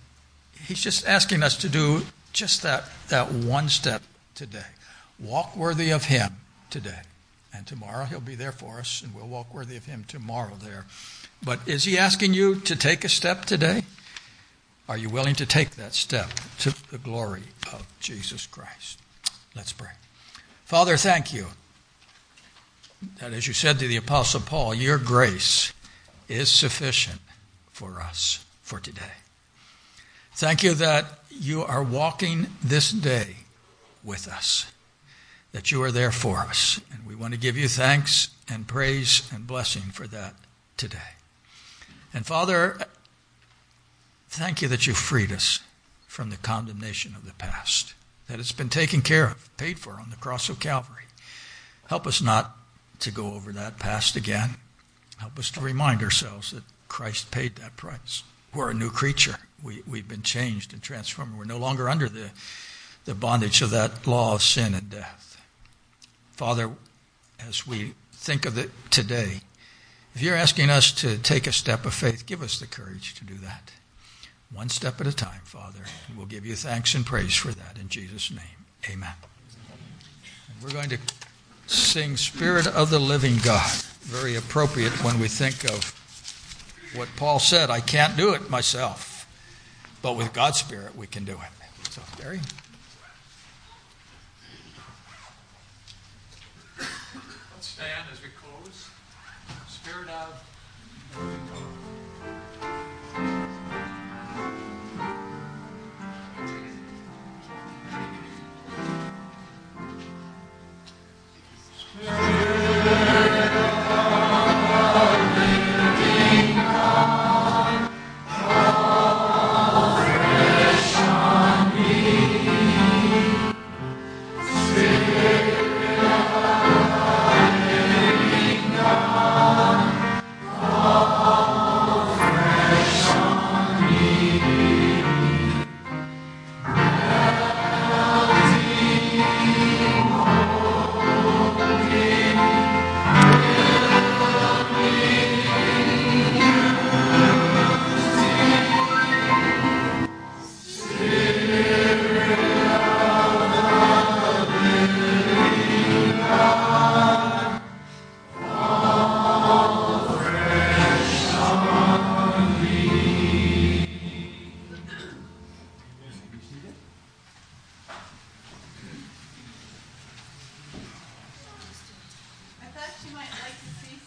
He's 0.66 0.80
just 0.80 1.06
asking 1.06 1.42
us 1.42 1.56
to 1.58 1.68
do 1.68 2.02
just 2.32 2.62
that 2.62 2.84
that 3.08 3.30
one 3.32 3.68
step 3.68 4.02
today. 4.34 4.64
Walk 5.20 5.56
worthy 5.56 5.90
of 5.90 6.06
Him 6.06 6.36
today, 6.72 7.02
and 7.54 7.66
tomorrow 7.66 8.06
He'll 8.06 8.20
be 8.20 8.34
there 8.34 8.50
for 8.50 8.80
us, 8.80 9.02
and 9.02 9.14
we'll 9.14 9.28
walk 9.28 9.54
worthy 9.54 9.76
of 9.76 9.84
Him 9.84 10.04
tomorrow 10.08 10.56
there. 10.60 10.86
But 11.44 11.60
is 11.66 11.84
He 11.84 11.96
asking 11.96 12.34
you 12.34 12.56
to 12.56 12.74
take 12.74 13.04
a 13.04 13.08
step 13.08 13.44
today? 13.44 13.84
Are 14.88 14.96
you 14.96 15.08
willing 15.08 15.36
to 15.36 15.46
take 15.46 15.76
that 15.76 15.94
step 15.94 16.28
to 16.58 16.74
the 16.90 16.98
glory 16.98 17.44
of 17.72 17.86
Jesus 18.00 18.46
Christ? 18.46 18.98
Let's 19.54 19.72
pray. 19.72 19.90
Father, 20.64 20.96
thank 20.96 21.32
you 21.32 21.46
that, 23.20 23.32
as 23.32 23.46
you 23.46 23.52
said 23.52 23.78
to 23.78 23.86
the 23.86 23.96
Apostle 23.96 24.40
Paul, 24.40 24.74
your 24.74 24.98
grace 24.98 25.72
is 26.28 26.48
sufficient 26.48 27.20
for 27.70 28.00
us 28.00 28.44
for 28.62 28.80
today. 28.80 29.02
Thank 30.34 30.62
you 30.62 30.74
that 30.74 31.04
you 31.28 31.62
are 31.62 31.82
walking 31.82 32.46
this 32.64 32.90
day 32.90 33.36
with 34.02 34.26
us, 34.26 34.70
that 35.52 35.70
you 35.70 35.82
are 35.82 35.92
there 35.92 36.12
for 36.12 36.38
us. 36.38 36.80
And 36.92 37.06
we 37.06 37.14
want 37.14 37.34
to 37.34 37.40
give 37.40 37.56
you 37.56 37.68
thanks 37.68 38.28
and 38.48 38.66
praise 38.66 39.30
and 39.32 39.46
blessing 39.46 39.82
for 39.82 40.06
that 40.08 40.34
today. 40.76 41.16
And 42.14 42.26
Father, 42.26 42.78
Thank 44.32 44.62
you 44.62 44.68
that 44.68 44.86
you 44.86 44.94
freed 44.94 45.30
us 45.30 45.60
from 46.06 46.30
the 46.30 46.38
condemnation 46.38 47.14
of 47.14 47.26
the 47.26 47.34
past, 47.34 47.92
that 48.28 48.40
it's 48.40 48.50
been 48.50 48.70
taken 48.70 49.02
care 49.02 49.26
of, 49.26 49.54
paid 49.58 49.78
for 49.78 50.00
on 50.00 50.08
the 50.08 50.16
cross 50.16 50.48
of 50.48 50.58
Calvary. 50.58 51.04
Help 51.88 52.06
us 52.06 52.22
not 52.22 52.56
to 53.00 53.10
go 53.10 53.34
over 53.34 53.52
that 53.52 53.78
past 53.78 54.16
again. 54.16 54.56
Help 55.18 55.38
us 55.38 55.50
to 55.50 55.60
remind 55.60 56.02
ourselves 56.02 56.50
that 56.52 56.62
Christ 56.88 57.30
paid 57.30 57.56
that 57.56 57.76
price. 57.76 58.22
We're 58.54 58.70
a 58.70 58.74
new 58.74 58.88
creature. 58.88 59.36
We, 59.62 59.82
we've 59.86 60.08
been 60.08 60.22
changed 60.22 60.72
and 60.72 60.80
transformed. 60.80 61.36
We're 61.36 61.44
no 61.44 61.58
longer 61.58 61.90
under 61.90 62.08
the, 62.08 62.30
the 63.04 63.14
bondage 63.14 63.60
of 63.60 63.68
that 63.72 64.06
law 64.06 64.34
of 64.34 64.40
sin 64.40 64.72
and 64.72 64.88
death. 64.88 65.31
Father, 66.32 66.70
as 67.38 67.66
we 67.66 67.94
think 68.12 68.46
of 68.46 68.58
it 68.58 68.70
today, 68.90 69.40
if 70.14 70.22
you're 70.22 70.36
asking 70.36 70.70
us 70.70 70.92
to 70.92 71.18
take 71.18 71.46
a 71.46 71.52
step 71.52 71.86
of 71.86 71.94
faith, 71.94 72.26
give 72.26 72.42
us 72.42 72.58
the 72.58 72.66
courage 72.66 73.14
to 73.14 73.24
do 73.24 73.34
that. 73.34 73.72
One 74.52 74.68
step 74.68 75.00
at 75.00 75.06
a 75.06 75.12
time, 75.12 75.40
Father. 75.44 75.84
We'll 76.16 76.26
give 76.26 76.44
you 76.44 76.54
thanks 76.54 76.94
and 76.94 77.06
praise 77.06 77.34
for 77.34 77.52
that 77.52 77.78
in 77.80 77.88
Jesus' 77.88 78.30
name. 78.30 78.66
Amen. 78.90 79.14
And 80.48 80.62
we're 80.62 80.74
going 80.74 80.90
to 80.90 80.98
sing 81.66 82.16
Spirit 82.16 82.66
of 82.66 82.90
the 82.90 82.98
Living 82.98 83.38
God. 83.42 83.70
Very 84.00 84.36
appropriate 84.36 84.92
when 85.04 85.18
we 85.18 85.28
think 85.28 85.64
of 85.64 85.98
what 86.94 87.08
Paul 87.16 87.38
said 87.38 87.70
I 87.70 87.80
can't 87.80 88.16
do 88.16 88.34
it 88.34 88.50
myself, 88.50 89.26
but 90.02 90.16
with 90.16 90.32
God's 90.34 90.58
Spirit 90.58 90.96
we 90.96 91.06
can 91.06 91.24
do 91.24 91.32
it. 91.32 91.90
So, 91.90 92.02
Barry? 92.20 92.40